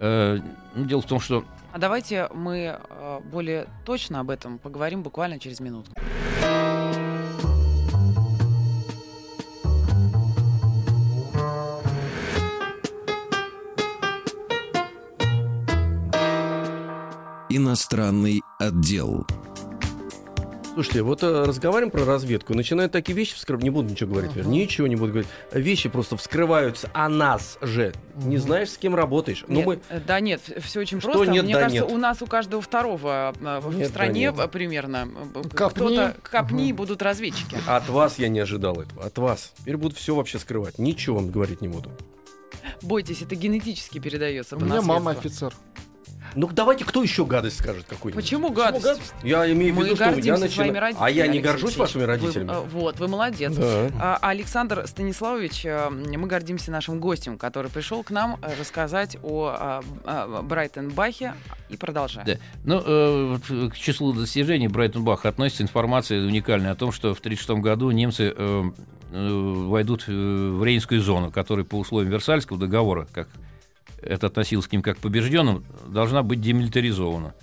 Ну, 0.00 0.40
дело 0.86 1.02
в 1.02 1.06
том, 1.06 1.20
что... 1.20 1.44
А 1.72 1.78
давайте 1.78 2.30
мы 2.32 2.80
более 3.30 3.66
точно 3.84 4.20
об 4.20 4.30
этом 4.30 4.58
поговорим 4.58 5.02
буквально 5.02 5.38
через 5.38 5.60
минуту. 5.60 5.90
Иностранный 17.56 18.42
отдел. 18.58 19.24
Слушайте, 20.72 21.02
вот 21.02 21.22
э, 21.22 21.44
разговариваем 21.44 21.92
про 21.92 22.04
разведку, 22.04 22.52
начинают 22.52 22.90
такие 22.90 23.14
вещи 23.14 23.36
вскрывать, 23.36 23.62
не 23.62 23.70
буду 23.70 23.90
ничего 23.90 24.10
говорить, 24.10 24.32
uh-huh. 24.32 24.44
ничего 24.44 24.88
не 24.88 24.96
буду 24.96 25.12
говорить. 25.12 25.30
Вещи 25.52 25.88
просто 25.88 26.16
вскрываются 26.16 26.90
о 26.92 27.08
нас 27.08 27.58
же. 27.60 27.92
Uh-huh. 28.16 28.26
Не 28.26 28.38
знаешь, 28.38 28.70
с 28.70 28.76
кем 28.76 28.96
работаешь. 28.96 29.44
Ну, 29.46 29.58
нет, 29.58 29.66
мы... 29.66 29.80
Э, 29.88 30.00
да 30.04 30.18
нет, 30.18 30.40
все 30.62 30.80
очень 30.80 30.98
Что 30.98 31.12
просто. 31.12 31.30
Нет, 31.30 31.44
Мне 31.44 31.54
да 31.54 31.60
кажется, 31.60 31.84
нет. 31.84 31.92
у 31.92 31.96
нас 31.96 32.22
у 32.22 32.26
каждого 32.26 32.60
второго 32.60 33.32
э, 33.40 33.60
в 33.60 33.78
нет, 33.78 33.88
стране 33.88 34.32
да 34.32 34.42
нет. 34.42 34.50
примерно 34.50 35.08
копни. 35.54 35.76
кто-то 35.76 36.16
копни 36.28 36.72
uh-huh. 36.72 36.74
будут 36.74 37.02
разведчики. 37.02 37.56
От 37.68 37.88
вас 37.88 38.18
я 38.18 38.26
не 38.26 38.40
ожидал 38.40 38.80
этого. 38.80 39.04
От 39.04 39.16
вас. 39.18 39.52
Теперь 39.58 39.76
буду 39.76 39.94
все 39.94 40.16
вообще 40.16 40.40
скрывать. 40.40 40.80
Ничего 40.80 41.18
вам 41.18 41.30
говорить 41.30 41.60
не 41.60 41.68
буду. 41.68 41.92
Бойтесь, 42.82 43.22
это 43.22 43.36
генетически 43.36 44.00
передается. 44.00 44.56
У 44.56 44.60
меня 44.60 44.82
мама 44.82 45.12
офицер. 45.12 45.54
Ну 46.34 46.48
давайте, 46.48 46.84
кто 46.84 47.02
еще 47.02 47.24
гадость 47.24 47.58
скажет 47.58 47.84
какой-нибудь? 47.88 48.22
Почему 48.22 48.50
гадость? 48.50 48.84
Почему 48.84 48.94
гадость? 48.94 49.14
Я 49.22 49.52
имею 49.52 49.74
в 49.74 49.82
виду, 49.82 49.96
что 49.96 50.10
я 50.18 50.38
начинаю... 50.38 50.94
А 50.98 51.10
я 51.10 51.26
не 51.26 51.40
горжусь 51.40 51.76
вашими 51.76 52.02
родителями? 52.02 52.48
Вы, 52.48 52.54
э, 52.54 52.60
вот, 52.72 52.98
вы 52.98 53.08
молодец. 53.08 53.54
Да. 53.54 53.90
А, 54.00 54.18
Александр 54.20 54.86
Станиславович, 54.86 55.64
э, 55.64 55.90
мы 55.90 56.26
гордимся 56.26 56.70
нашим 56.70 57.00
гостем, 57.00 57.38
который 57.38 57.70
пришел 57.70 58.02
к 58.02 58.10
нам 58.10 58.38
э, 58.42 58.52
рассказать 58.58 59.16
о, 59.22 59.82
о 60.04 60.42
Брайтенбахе 60.42 61.34
и 61.68 61.76
продолжаем. 61.76 62.26
Да. 62.26 62.36
Ну, 62.64 62.82
э, 62.84 63.68
к 63.70 63.76
числу 63.76 64.12
достижений 64.12 64.68
Брайтенбаха 64.68 65.28
относится 65.28 65.62
информация 65.62 66.24
уникальная 66.24 66.72
о 66.72 66.76
том, 66.76 66.92
что 66.92 67.14
в 67.14 67.20
1936 67.20 67.62
году 67.62 67.90
немцы 67.90 68.34
э, 68.36 68.70
войдут 69.12 70.06
в 70.08 70.64
Рейнскую 70.64 71.00
зону, 71.00 71.30
которая 71.30 71.64
по 71.64 71.76
условиям 71.76 72.10
Версальского 72.10 72.58
договора, 72.58 73.06
как 73.12 73.28
это 74.04 74.26
относилось 74.26 74.66
к 74.66 74.72
ним 74.72 74.82
как 74.82 74.98
к 74.98 75.00
побежденным, 75.00 75.64
должна 75.88 76.22
быть 76.22 76.40
демилитаризована. 76.40 77.34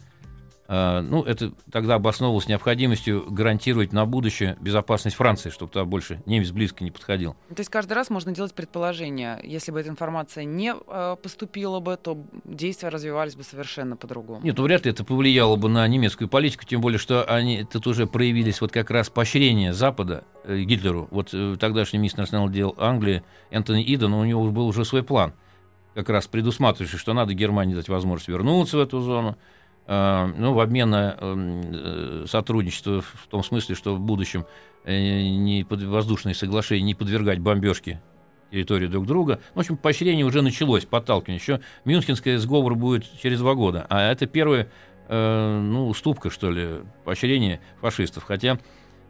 А, 0.74 1.02
ну, 1.02 1.22
это 1.24 1.52
тогда 1.70 1.96
обосновывалось 1.96 2.48
необходимостью 2.48 3.26
гарантировать 3.30 3.92
на 3.92 4.06
будущее 4.06 4.56
безопасность 4.62 5.18
Франции, 5.18 5.50
чтобы 5.50 5.70
туда 5.70 5.84
больше 5.84 6.24
немец 6.26 6.52
близко 6.52 6.86
не 6.86 6.92
подходил. 6.92 7.36
То 7.50 7.60
есть 7.60 7.70
каждый 7.70 7.92
раз 7.92 8.10
можно 8.10 8.34
делать 8.34 8.54
предположение. 8.54 9.38
Если 9.44 9.74
бы 9.74 9.82
эта 9.82 9.90
информация 9.90 10.46
не 10.46 10.74
э, 10.74 11.18
поступила 11.22 11.82
бы, 11.82 11.98
то 12.02 12.24
действия 12.46 12.88
развивались 12.88 13.36
бы 13.36 13.44
совершенно 13.44 13.98
по-другому. 13.98 14.40
Нет, 14.46 14.58
ну 14.58 14.64
вряд 14.64 14.86
ли 14.86 14.92
это 14.92 15.04
повлияло 15.04 15.58
бы 15.58 15.68
на 15.68 15.86
немецкую 15.86 16.30
политику, 16.30 16.64
тем 16.64 16.80
более, 16.80 17.00
что 17.00 17.26
они 17.26 17.66
тут 17.66 17.86
уже 17.88 18.08
проявились 18.08 18.62
вот 18.62 18.72
как 18.72 18.92
раз 18.92 19.10
поощрение 19.10 19.74
Запада 19.74 20.24
э, 20.46 20.62
Гитлеру. 20.62 21.10
Вот 21.12 21.34
э, 21.34 21.58
тогдашний 21.60 22.00
министр 22.00 22.22
национальных 22.22 22.56
дел 22.56 22.76
Англии 22.78 23.24
Энтони 23.50 23.84
Иден, 23.94 24.14
у 24.14 24.24
него 24.24 24.50
был 24.52 24.68
уже 24.68 24.86
свой 24.86 25.04
план– 25.04 25.34
как 25.94 26.10
раз 26.10 26.28
предусматривающий, 26.28 26.98
что 26.98 27.14
надо 27.14 27.34
Германии 27.34 27.76
дать 27.76 27.90
возможность 27.90 28.30
вернуться 28.30 28.78
в 28.78 28.82
эту 28.82 29.02
зону, 29.02 29.38
э, 29.88 30.34
ну, 30.38 30.54
в 30.54 30.60
обмен 30.60 30.90
на 30.90 31.18
э, 31.20 32.26
сотрудничество 32.28 33.02
в 33.02 33.28
том 33.30 33.44
смысле, 33.44 33.76
что 33.76 33.96
в 33.96 34.00
будущем 34.00 34.46
э, 34.86 34.96
не 34.96 35.64
под 35.64 35.84
воздушные 35.84 36.36
соглашения 36.36 36.84
не 36.84 36.96
подвергать 36.96 37.40
бомбежке 37.40 38.02
территории 38.52 38.88
друг 38.88 39.06
друга. 39.06 39.40
В 39.54 39.60
общем, 39.60 39.78
поощрение 39.78 40.26
уже 40.26 40.42
началось, 40.42 40.86
подталкивание. 40.86 41.40
Еще 41.40 41.62
Мюнхенский 41.86 42.36
сговор 42.36 42.76
будет 42.76 43.06
через 43.22 43.40
два 43.40 43.54
года. 43.54 43.86
А 43.90 44.12
это 44.12 44.26
первая 44.28 44.68
ну, 45.10 45.88
уступка, 45.88 46.30
что 46.30 46.52
ли, 46.52 46.70
поощрение 47.06 47.62
фашистов. 47.82 48.24
Хотя, 48.24 48.60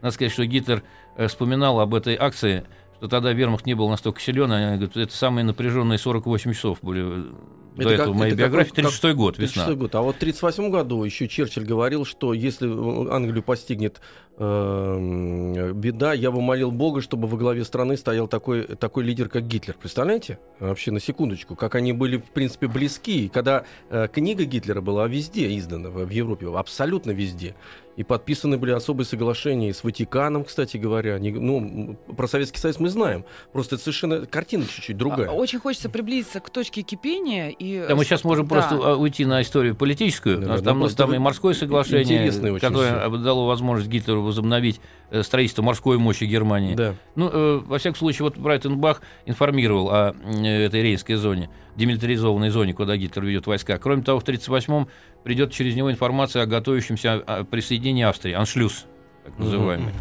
надо 0.00 0.14
сказать, 0.14 0.32
что 0.32 0.44
Гитлер 0.46 0.84
вспоминал 1.16 1.80
об 1.80 1.94
этой 1.94 2.16
акции 2.16 2.64
что 3.02 3.08
тогда 3.08 3.32
вермахт 3.32 3.66
не 3.66 3.74
был 3.74 3.88
настолько 3.88 4.20
силен, 4.20 4.52
они 4.52 4.76
говорят, 4.76 4.96
это 4.96 5.12
самые 5.12 5.44
напряженные 5.44 5.98
48 5.98 6.52
часов 6.52 6.78
были 6.82 7.02
э, 7.02 7.32
это 7.74 7.82
до 7.82 7.90
этого 7.90 8.06
как, 8.06 8.14
в 8.14 8.18
моей 8.18 8.34
биографии. 8.34 8.70
36 8.70 9.16
год, 9.16 9.38
весна. 9.38 9.64
36 9.64 9.78
год. 9.78 9.94
А 9.96 10.02
вот 10.02 10.14
в 10.14 10.18
1938 10.18 10.70
году 10.70 11.02
еще 11.02 11.26
Черчилль 11.26 11.64
говорил, 11.64 12.04
что 12.04 12.32
если 12.32 12.68
Англию 13.12 13.42
постигнет 13.42 14.00
э, 14.38 15.72
беда, 15.74 16.12
я 16.12 16.30
бы 16.30 16.40
молил 16.40 16.70
Бога, 16.70 17.00
чтобы 17.00 17.26
во 17.26 17.36
главе 17.36 17.64
страны 17.64 17.96
стоял 17.96 18.28
такой, 18.28 18.62
такой 18.76 19.02
лидер, 19.02 19.28
как 19.28 19.48
Гитлер. 19.48 19.74
Представляете? 19.80 20.38
Вообще, 20.60 20.92
на 20.92 21.00
секундочку, 21.00 21.56
как 21.56 21.74
они 21.74 21.92
были, 21.92 22.18
в 22.18 22.30
принципе, 22.30 22.68
близки. 22.68 23.28
Когда 23.28 23.64
э, 23.90 24.06
книга 24.12 24.44
Гитлера 24.44 24.80
была 24.80 25.08
везде 25.08 25.58
издана, 25.58 25.90
в 25.90 26.08
Европе, 26.08 26.46
абсолютно 26.54 27.10
везде. 27.10 27.56
И 27.96 28.04
подписаны 28.04 28.56
были 28.56 28.70
особые 28.70 29.04
соглашения 29.06 29.72
с 29.74 29.84
Ватиканом, 29.84 30.44
кстати 30.44 30.78
говоря. 30.78 31.18
Не, 31.18 31.30
ну, 31.30 31.96
про 32.16 32.26
Советский 32.26 32.58
Союз 32.58 32.80
мы 32.80 32.88
знаем. 32.88 33.24
Просто 33.52 33.74
это 33.74 33.84
совершенно 33.84 34.24
картина 34.24 34.64
чуть-чуть 34.64 34.96
другая. 34.96 35.28
А, 35.28 35.32
Очень 35.32 35.58
хочется 35.58 35.90
приблизиться 35.90 36.40
к 36.40 36.48
точке 36.48 36.82
кипения. 36.82 37.50
И... 37.50 37.84
Да, 37.86 37.94
мы 37.94 38.04
сейчас 38.04 38.24
можем 38.24 38.46
Да. 38.46 38.54
просто 38.56 38.96
уйти 38.96 39.26
на 39.26 39.42
историю 39.42 39.76
политическую. 39.76 40.38
Да, 40.38 40.46
У 40.46 40.48
нас 40.48 40.62
да, 40.62 40.70
там, 40.70 40.88
там 40.88 41.10
вы- 41.10 41.16
и 41.16 41.18
морское 41.18 41.52
соглашение, 41.52 42.02
интересное 42.02 42.52
очень 42.52 42.66
которое 42.66 43.08
дало 43.10 43.46
возможность 43.46 43.90
Гитлеру 43.90 44.22
возобновить 44.22 44.80
э, 45.10 45.22
строительство 45.22 45.62
морской 45.62 45.98
мощи 45.98 46.24
Германии. 46.24 46.74
Да. 46.74 46.94
Ну, 47.14 47.28
э, 47.30 47.60
во 47.66 47.78
всяком 47.78 47.98
случае, 47.98 48.24
вот 48.24 48.38
Брайтон 48.38 48.78
Бах 48.78 49.02
информировал 49.26 49.90
о 49.90 50.14
э, 50.24 50.64
этой 50.64 50.82
рейнской 50.82 51.16
зоне, 51.16 51.50
демилитаризованной 51.76 52.50
зоне, 52.50 52.72
куда 52.72 52.96
Гитлер 52.96 53.24
ведет 53.24 53.46
войска. 53.46 53.78
Кроме 53.78 54.02
того, 54.02 54.20
в 54.20 54.24
1938-м 54.24 54.88
придет 55.24 55.52
через 55.52 55.74
него 55.76 55.90
информация 55.90 56.42
о 56.42 56.46
готовящемся 56.46 57.22
а, 57.26 57.44
присоединении 57.82 58.04
Австрии, 58.04 58.32
аншлюз, 58.34 58.86
так 59.24 59.38
называемый, 59.38 59.92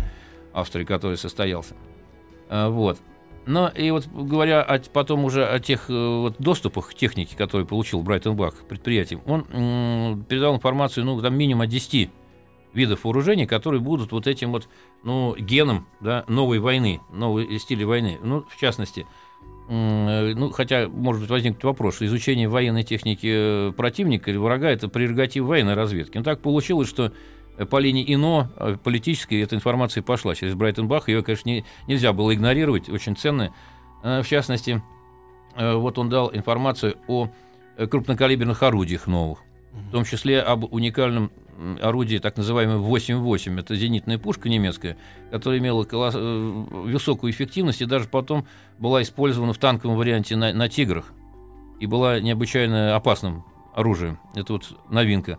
Австрии, 0.54 0.84
который 0.84 1.17
состоялся. 1.17 1.76
А, 2.50 2.70
вот. 2.70 3.00
Но 3.48 3.70
и 3.70 3.89
вот 3.89 4.08
говоря 4.08 4.62
о- 4.62 4.80
потом 4.94 5.26
уже 5.26 5.44
о 5.48 5.60
тех 5.60 5.89
э, 5.89 5.94
вот, 5.94 6.36
доступах 6.38 6.89
к 6.91 6.94
технике, 6.94 7.36
которые 7.36 7.65
получил 7.65 8.04
Брайтон 8.04 8.36
Бах 8.36 8.54
к 8.56 8.67
предприятиям, 8.67 9.22
он 9.26 9.48
м, 9.52 10.24
передал 10.30 10.54
информацию, 10.56 11.06
ну, 11.06 11.20
там 11.22 11.36
минимум 11.36 11.62
о 11.62 11.67
10 11.67 12.12
видов 12.74 13.04
вооружений, 13.04 13.48
которые 13.48 13.82
будут 13.82 14.12
вот 14.12 14.28
этим 14.28 14.52
вот, 14.52 14.70
ну, 15.04 15.36
геном, 15.36 15.88
да, 16.02 16.24
новой 16.28 16.60
войны, 16.60 17.02
новой 17.12 17.58
стиля 17.58 17.88
войны. 17.88 18.20
Ну, 18.22 18.46
в 18.48 18.58
частности, 18.60 19.08
э, 19.70 20.34
ну, 20.36 20.52
хотя, 20.52 20.88
может 20.88 21.22
быть, 21.22 21.32
возникнет 21.32 21.63
вопрос, 21.63 21.96
что 21.96 22.06
изучение 22.06 22.48
военной 22.48 22.84
техники 22.84 23.28
э, 23.70 23.72
противника 23.76 24.30
или 24.30 24.38
врага– 24.38 24.70
это 24.72 24.88
прерогатива 24.88 25.48
военной 25.48 25.74
разведки. 25.74 26.15
Но 26.17 26.24
так 26.24 26.41
получилось, 26.41 26.88
что 26.88 27.06
э, 27.08 27.12
по 27.70 27.80
линии 27.80 28.04
ИНО, 28.14 28.52
э, 28.58 28.78
политической, 28.84 29.42
эта 29.42 29.56
информация 29.56 30.02
пошла 30.04 30.36
через 30.36 30.56
Брайтон 30.56 30.88
Бах. 30.88 31.10
Ее, 31.10 31.22
конечно, 31.24 31.50
не- 31.50 31.66
нельзя 31.88 32.14
было 32.14 32.34
игнорировать, 32.34 32.90
очень 32.90 33.16
ценная. 33.16 33.54
Э, 34.04 34.22
В 34.24 34.28
частности, 34.28 34.82
э, 35.56 35.74
вот 35.76 35.98
он 35.98 36.10
дал 36.10 36.32
информацию 36.34 36.96
о 37.08 37.30
крупнокалиберных 37.78 38.64
орудиях 38.64 39.08
новых, 39.08 39.40
в 39.74 39.92
том 39.92 40.04
числе 40.06 40.42
об 40.42 40.72
уникальном 40.74 41.32
орудии, 41.82 42.18
так 42.18 42.38
называемом 42.38 42.82
8.8. 42.82 43.60
Это 43.60 43.76
зенитная 43.76 44.18
пушка 44.18 44.50
немецкая, 44.50 44.98
которая 45.30 45.60
имела 45.60 45.84
колос- 45.84 46.18
высокую 46.92 47.32
эффективность 47.32 47.82
и 47.82 47.86
даже 47.86 48.08
потом 48.08 48.46
была 48.80 49.02
использована 49.04 49.54
в 49.54 49.58
танковом 49.60 49.96
варианте 49.98 50.36
на, 50.36 50.54
на 50.54 50.70
«Тиграх» 50.70 51.14
и 51.80 51.86
была 51.86 52.20
необычайно 52.20 52.96
опасным 52.96 53.44
оружием. 53.76 54.18
Это 54.36 54.54
вот 54.54 54.76
новинка. 54.90 55.38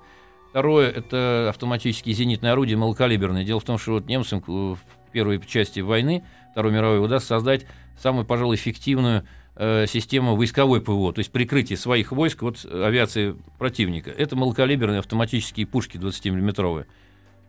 Второе– 0.52 0.90
это 0.90 1.46
автоматические 1.48 2.14
зенитные 2.14 2.52
орудия 2.52 2.76
малокалиберные. 2.76 3.42
Дело 3.42 3.58
в 3.58 3.64
том, 3.64 3.78
что 3.78 3.92
вот 3.92 4.04
немцам 4.04 4.44
э, 4.46 4.50
в 4.50 4.78
первой 5.10 5.40
части 5.40 5.80
войны, 5.80 6.24
Второй 6.50 6.72
мировой, 6.72 7.02
удастся 7.02 7.28
создать 7.28 7.64
самую, 7.96 8.26
пожалуй, 8.26 8.56
эффективную 8.56 9.24
э, 9.56 9.86
систему 9.86 10.36
войсковой 10.36 10.82
ПВО, 10.82 11.14
то 11.14 11.20
есть 11.20 11.32
прикрытие 11.32 11.78
своих 11.78 12.12
войск 12.12 12.42
от 12.42 12.66
авиации 12.66 13.34
противника. 13.58 14.10
Это 14.10 14.36
малокалиберные 14.36 14.98
автоматические 14.98 15.64
пушки 15.66 15.96
20-миллиметровые. 15.96 16.84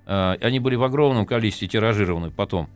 Э, 0.06 0.38
они 0.40 0.60
были 0.60 0.76
в 0.76 0.84
огромном 0.84 1.26
количестве 1.26 1.68
тиражированы 1.68 2.32
потом. 2.32 2.70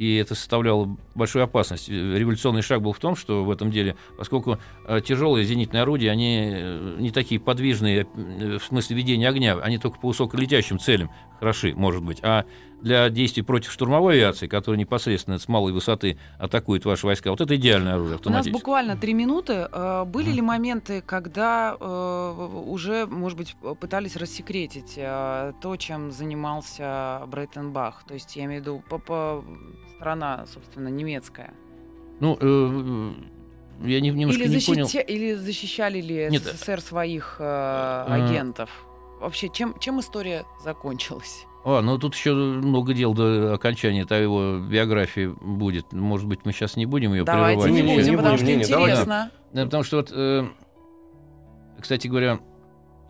И 0.00 0.16
это 0.16 0.34
составляло 0.34 0.96
большую 1.14 1.44
опасность. 1.44 1.90
Э, 1.90 1.92
Революционный 1.92 2.62
шаг 2.62 2.80
был 2.80 2.94
в 2.94 2.98
том, 2.98 3.14
что 3.14 3.44
в 3.44 3.50
этом 3.50 3.70
деле, 3.70 3.96
поскольку 4.16 4.58
э, 4.86 5.02
тяжелые 5.02 5.44
зенитные 5.44 5.82
орудия, 5.82 6.10
они 6.10 6.52
э, 6.54 6.96
не 6.98 7.10
такие 7.10 7.38
подвижные 7.38 8.06
в 8.14 8.60
смысле 8.60 8.96
ведения 8.96 9.28
огня, 9.28 9.58
они 9.58 9.76
только 9.76 9.98
по 10.00 10.08
высоколетящим 10.08 10.78
целям 10.78 11.10
хороши, 11.38 11.74
может 11.74 12.02
быть. 12.02 12.18
А 12.22 12.46
для 12.82 13.08
действий 13.10 13.42
против 13.42 13.72
штурмовой 13.72 14.14
авиации, 14.14 14.46
которая 14.46 14.78
непосредственно 14.78 15.38
с 15.38 15.48
малой 15.48 15.72
высоты 15.72 16.18
атакует 16.38 16.84
ваши 16.84 17.06
войска, 17.06 17.30
вот 17.30 17.40
это 17.40 17.54
идеальное 17.56 17.94
оружие 17.94 18.18
У 18.24 18.30
нас 18.30 18.48
буквально 18.48 18.96
три 18.96 19.12
минуты. 19.14 19.68
Э, 19.70 20.04
Были 20.06 20.30
ли 20.30 20.40
моменты, 20.40 21.02
когда 21.02 21.76
э, 21.78 22.48
уже, 22.66 23.06
может 23.06 23.36
быть, 23.38 23.56
пытались 23.80 24.16
рассекретить 24.16 24.94
э, 24.96 25.52
то, 25.60 25.76
чем 25.76 26.10
занимался 26.10 27.22
Брейтон 27.26 27.72
Бах? 27.72 28.04
То 28.06 28.14
есть, 28.14 28.36
я 28.36 28.44
имею 28.44 28.62
в 28.62 28.64
виду, 28.64 28.82
страна, 29.96 30.46
собственно, 30.52 30.88
немецкая. 30.88 31.52
Ну, 32.20 32.36
я 33.82 34.00
не, 34.00 34.10
немножко 34.10 34.42
Или, 34.42 34.48
не 34.50 34.56
защити- 34.56 34.66
понял. 34.66 35.04
или 35.08 35.34
защищали 35.34 36.00
ли 36.00 36.28
Нет, 36.30 36.42
СССР 36.42 36.80
своих 36.80 37.36
э, 37.38 38.04
агентов? 38.08 38.70
Вообще, 39.20 39.48
чем, 39.50 39.78
чем 39.78 40.00
история 40.00 40.44
закончилась? 40.64 41.46
А, 41.64 41.82
ну 41.82 41.98
тут 41.98 42.14
еще 42.14 42.32
много 42.32 42.94
дел 42.94 43.12
до 43.12 43.54
окончания 43.54 44.02
этой 44.02 44.22
его 44.22 44.58
биографии 44.58 45.26
будет. 45.40 45.92
Может 45.92 46.26
быть, 46.26 46.40
мы 46.44 46.52
сейчас 46.52 46.76
не 46.76 46.86
будем 46.86 47.12
ее 47.12 47.24
Давайте 47.24 47.62
прерывать. 47.62 47.84
не 47.84 47.94
будем, 47.94 48.10
не 48.10 48.16
потому 48.16 48.36
будем, 48.36 48.46
что 48.46 48.46
не, 48.46 48.56
не, 48.56 48.64
давайте. 48.64 48.92
интересно. 48.92 49.30
Да, 49.52 49.64
потому 49.64 49.82
что 49.82 49.96
вот, 49.98 50.12
э, 50.14 50.44
кстати 51.78 52.06
говоря, 52.08 52.40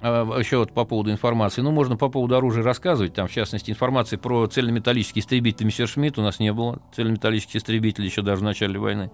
а, 0.03 0.39
еще 0.39 0.59
вот 0.59 0.73
по 0.73 0.85
поводу 0.85 1.11
информации. 1.13 1.61
Ну, 1.61 1.71
можно 1.71 1.97
по 1.97 2.09
поводу 2.09 2.35
оружия 2.37 2.65
рассказывать. 2.65 3.15
Там, 3.15 3.29
в 3.29 3.33
частности, 3.33 3.71
информации 3.71 4.17
про 4.17 4.47
цельнометаллические 4.47 5.21
истребители 5.21 5.67
Мессершмитт 5.67 6.19
у 6.19 6.23
нас 6.23 6.41
не 6.41 6.53
было. 6.53 6.81
Цельнометаллические 6.95 7.61
истребители 7.61 8.07
еще 8.07 8.23
даже 8.23 8.41
в 8.41 8.45
начале 8.45 8.79
войны. 8.79 9.11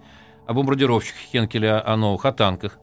О 0.47 0.53
бомбардировщиках 0.53 1.19
Хенкеля, 1.31 1.85
о 1.85 1.97
новых, 1.97 2.25
о 2.25 2.31
танках, 2.31 2.79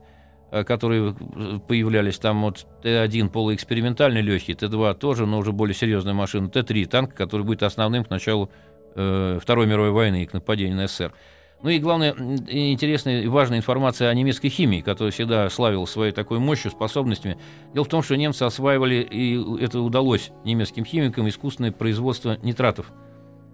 которые 0.63 1.15
э, 1.35 1.59
появлялись. 1.67 2.17
Там 2.19 2.41
вот 2.41 2.65
Т-1 2.83 3.29
полуэкспериментальный 3.29 4.21
легкий, 4.21 4.53
Т-2 4.53 4.95
тоже, 4.95 5.25
но 5.25 5.39
уже 5.39 5.51
более 5.51 5.75
серьезная 5.75 6.13
машина. 6.13 6.49
Т-3 6.49 6.85
танк, 6.85 7.13
который 7.13 7.45
будет 7.45 7.63
основным 7.63 8.05
к 8.05 8.09
началу 8.09 8.49
э, 8.95 9.39
Второй 9.41 9.67
мировой 9.67 9.91
войны 9.91 10.23
и 10.23 10.25
к 10.25 10.33
нападению 10.33 10.77
на 10.77 10.87
СССР. 10.87 11.13
Ну 11.63 11.69
и 11.69 11.79
главное, 11.79 12.13
интересная 12.47 13.21
и 13.21 13.27
важная 13.27 13.57
информация 13.57 14.09
о 14.09 14.13
немецкой 14.13 14.49
химии, 14.49 14.81
которая 14.81 15.11
всегда 15.11 15.49
славилась 15.49 15.89
своей 15.89 16.11
такой 16.11 16.37
мощью, 16.37 16.69
способностями. 16.69 17.37
Дело 17.73 17.85
в 17.85 17.89
том, 17.89 18.03
что 18.03 18.15
немцы 18.15 18.43
осваивали, 18.43 18.95
и 18.95 19.63
это 19.63 19.79
удалось 19.79 20.31
немецким 20.43 20.85
химикам, 20.85 21.27
искусственное 21.27 21.71
производство 21.71 22.37
нитратов. 22.43 22.91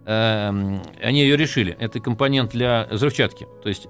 Эм, 0.05 0.81
Они 1.01 1.21
ее 1.21 1.37
решили. 1.37 1.77
Это 1.79 1.99
компонент 1.99 2.51
для 2.51 2.87
взрывчатки. 2.89 3.47
То 3.61 3.69
есть 3.69 3.87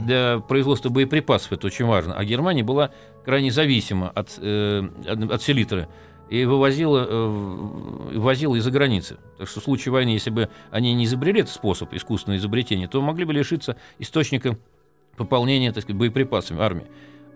для 0.00 0.40
производства 0.40 0.88
боеприпасов 0.88 1.52
это 1.52 1.66
очень 1.66 1.84
важно. 1.84 2.14
А 2.14 2.24
Германия 2.24 2.62
была 2.62 2.90
крайне 3.24 3.50
зависима 3.50 4.10
от, 4.10 4.38
э, 4.38 4.82
от, 5.06 5.42
селитры 5.42 5.88
и 6.30 6.44
вывозила, 6.44 7.06
э, 7.08 8.18
возила 8.18 8.56
из-за 8.56 8.70
границы. 8.70 9.18
Так 9.38 9.48
что 9.48 9.60
в 9.60 9.64
случае 9.64 9.92
войны, 9.92 10.10
если 10.10 10.30
бы 10.30 10.48
они 10.70 10.94
не 10.94 11.04
изобрели 11.04 11.40
этот 11.40 11.52
способ 11.52 11.92
искусственного 11.94 12.38
изобретения, 12.38 12.88
то 12.88 13.00
могли 13.00 13.24
бы 13.24 13.32
лишиться 13.32 13.76
источника 13.98 14.56
пополнения 15.16 15.72
так 15.72 15.82
сказать, 15.82 15.98
боеприпасами 15.98 16.60
армии. 16.60 16.86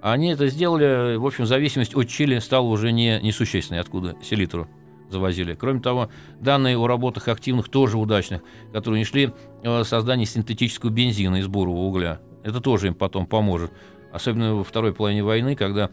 А 0.02 0.12
они 0.12 0.30
это 0.30 0.48
сделали, 0.48 1.16
в 1.16 1.26
общем, 1.26 1.46
зависимость 1.46 1.96
от 1.96 2.08
Чили 2.08 2.38
стала 2.38 2.66
уже 2.66 2.92
не, 2.92 3.20
несущественной, 3.20 3.80
откуда 3.80 4.16
селитру 4.22 4.68
завозили. 5.10 5.54
Кроме 5.54 5.80
того, 5.80 6.10
данные 6.40 6.78
о 6.78 6.86
работах 6.86 7.28
активных 7.28 7.68
тоже 7.68 7.98
удачных, 7.98 8.42
которые 8.72 9.00
не 9.00 9.04
шли 9.04 9.32
в 9.62 9.84
создание 9.84 10.26
синтетического 10.26 10.90
бензина 10.90 11.36
из 11.36 11.46
бурого 11.46 11.78
угля. 11.78 12.20
Это 12.46 12.60
тоже 12.60 12.86
им 12.86 12.94
потом 12.94 13.26
поможет. 13.26 13.72
Особенно 14.12 14.54
во 14.54 14.62
второй 14.62 14.94
половине 14.94 15.24
войны, 15.24 15.56
когда 15.56 15.90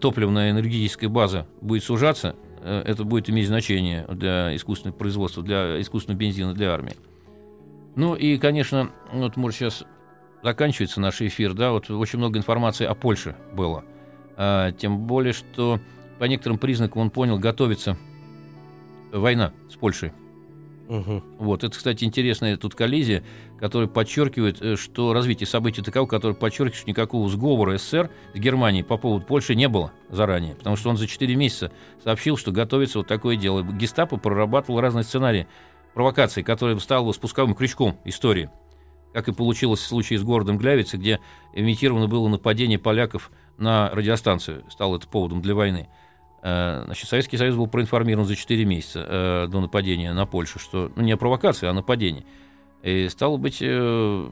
топливная 0.00 0.50
энергетическая 0.50 1.08
база 1.08 1.46
будет 1.60 1.84
сужаться, 1.84 2.34
э, 2.60 2.82
это 2.84 3.04
будет 3.04 3.30
иметь 3.30 3.46
значение 3.46 4.04
для 4.08 4.54
искусственного 4.56 4.96
производства, 4.96 5.44
для 5.44 5.80
искусственного 5.80 6.18
бензина 6.18 6.54
для 6.54 6.72
армии. 6.72 6.96
Ну 7.94 8.16
и, 8.16 8.36
конечно, 8.36 8.90
вот 9.12 9.36
может 9.36 9.60
сейчас 9.60 9.84
заканчивается 10.42 11.00
наш 11.00 11.22
эфир, 11.22 11.54
да, 11.54 11.70
вот 11.70 11.88
очень 11.88 12.18
много 12.18 12.36
информации 12.36 12.84
о 12.84 12.96
Польше 12.96 13.36
было. 13.52 13.84
А, 14.36 14.72
тем 14.72 15.06
более, 15.06 15.32
что 15.32 15.78
по 16.18 16.24
некоторым 16.24 16.58
признакам 16.58 17.02
он 17.02 17.10
понял, 17.10 17.38
готовится 17.38 17.96
война 19.12 19.52
с 19.70 19.76
Польшей. 19.76 20.10
Мгм. 20.92 21.22
Вот, 21.38 21.64
это, 21.64 21.74
кстати, 21.74 22.04
интересная 22.04 22.58
тут 22.58 22.74
коллизия, 22.74 23.24
которая 23.58 23.88
подчеркивает, 23.88 24.60
э, 24.60 24.76
что 24.76 25.14
развитие 25.14 25.46
событий 25.46 25.80
таково, 25.80 26.06
которое 26.06 26.34
подчеркивает, 26.34 26.74
что 26.74 26.90
никакого 26.90 27.30
сговора 27.30 27.78
СССР 27.78 28.10
с 28.34 28.38
Германией 28.38 28.84
по 28.84 28.98
поводу 28.98 29.24
Польши 29.24 29.54
не 29.54 29.68
было 29.68 29.92
заранее, 30.10 30.54
потому 30.54 30.76
что 30.76 30.90
он 30.90 30.98
за 30.98 31.06
4 31.06 31.34
месяца 31.34 31.72
сообщил, 32.04 32.36
что 32.36 32.52
готовится 32.52 32.98
вот 32.98 33.06
такое 33.06 33.36
дело. 33.36 33.62
Гестапо 33.62 34.18
прорабатывал 34.18 34.82
разные 34.82 35.04
сценарии 35.04 35.46
провокации, 35.94 36.42
которые 36.42 36.78
стал 36.78 37.10
спусковым 37.14 37.54
крючком 37.54 37.98
истории. 38.04 38.50
Как 39.14 39.28
и 39.28 39.32
получилось 39.32 39.80
в 39.80 39.86
случае 39.86 40.18
с 40.18 40.22
городом 40.22 40.58
Глявицы, 40.58 40.98
где 40.98 41.20
имитировано 41.54 42.06
было 42.06 42.28
нападение 42.28 42.78
поляков 42.78 43.30
на 43.56 43.88
радиостанцию. 43.90 44.64
Стало 44.70 44.98
это 44.98 45.08
поводом 45.08 45.40
для 45.40 45.54
войны. 45.54 45.88
Э, 46.42 46.82
Значит, 46.86 47.08
Советский 47.08 47.36
Союз 47.36 47.56
был 47.56 47.68
проинформирован 47.68 48.26
за 48.26 48.36
4 48.36 48.64
месяца 48.64 49.06
э, 49.08 49.46
до 49.48 49.60
нападения 49.60 50.12
на 50.12 50.26
Польшу, 50.26 50.58
что 50.58 50.90
ну, 50.96 51.02
не 51.02 51.12
о 51.12 51.16
провокации, 51.16 51.66
а 51.66 51.70
о 51.70 51.72
нападении. 51.72 52.24
И 52.82 53.08
стало 53.08 53.36
быть, 53.36 53.58
э, 53.60 54.28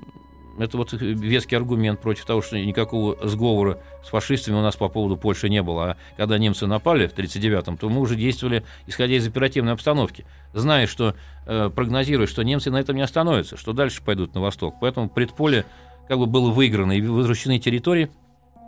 Это 0.58 0.76
вот 0.76 0.92
веский 0.92 1.54
аргумент 1.54 2.00
против 2.00 2.24
того, 2.24 2.42
что 2.42 2.58
никакого 2.58 3.16
сговора 3.26 3.80
с 4.04 4.08
фашистами 4.08 4.56
у 4.56 4.60
нас 4.60 4.74
по 4.76 4.88
поводу 4.88 5.16
Польши 5.16 5.48
не 5.48 5.62
было. 5.62 5.92
А 5.92 5.96
когда 6.16 6.36
немцы 6.36 6.66
напали 6.66 7.06
в 7.06 7.14
1939-м, 7.16 7.76
то 7.76 7.88
мы 7.88 8.00
уже 8.00 8.16
действовали, 8.16 8.64
исходя 8.88 9.14
из 9.14 9.26
оперативной 9.26 9.72
обстановки, 9.72 10.26
зная, 10.52 10.88
что, 10.88 11.14
прогнозируя, 11.46 12.26
что 12.26 12.42
немцы 12.42 12.70
на 12.70 12.78
этом 12.80 12.96
не 12.96 13.02
остановятся, 13.02 13.56
что 13.56 13.72
дальше 13.72 14.02
пойдут 14.02 14.34
на 14.34 14.40
восток. 14.40 14.74
Поэтому 14.80 15.08
предполе 15.08 15.64
как 16.08 16.18
бы 16.18 16.26
было 16.26 16.50
выиграно 16.50 16.92
и 16.92 17.00
возвращены 17.00 17.60
территории, 17.60 18.10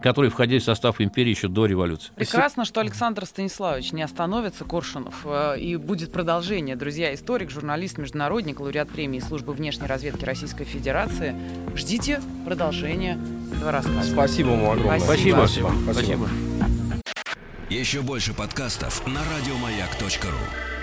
которые 0.03 0.31
входили 0.31 0.59
в 0.59 0.65
состав 0.65 1.01
империи 1.01 1.31
еще 1.31 1.49
до 1.49 1.67
революции. 1.67 2.13
Прекрасно, 2.17 2.65
что 2.65 2.81
Александр 2.81 3.25
Станиславович 3.25 3.93
не 3.93 4.03
остановится, 4.03 4.65
Коршунов, 4.65 5.15
э, 5.25 5.59
и 5.59 5.77
будет 5.77 6.13
продолжение. 6.13 6.77
Друзья, 6.77 7.15
историк, 7.15 7.51
журналист, 7.51 7.99
международник, 7.99 8.61
лауреат 8.61 8.89
премии 8.89 9.21
службы 9.21 9.53
внешней 9.53 9.87
разведки 9.87 10.25
Российской 10.25 10.65
Федерации. 10.65 11.35
Ждите 11.75 12.21
продолжения 12.45 13.19
этого 13.57 13.73
рассказа. 13.73 14.13
Спасибо 14.13 14.49
вам 14.49 14.71
огромное. 14.71 15.01
Спасибо. 15.01 15.47
Спасибо. 15.47 15.73
Спасибо. 15.91 16.29
Еще 17.71 18.03
больше 18.03 18.35
подкастов 18.35 19.07
на 19.07 19.21
радиомаяк.ру. 19.21 20.82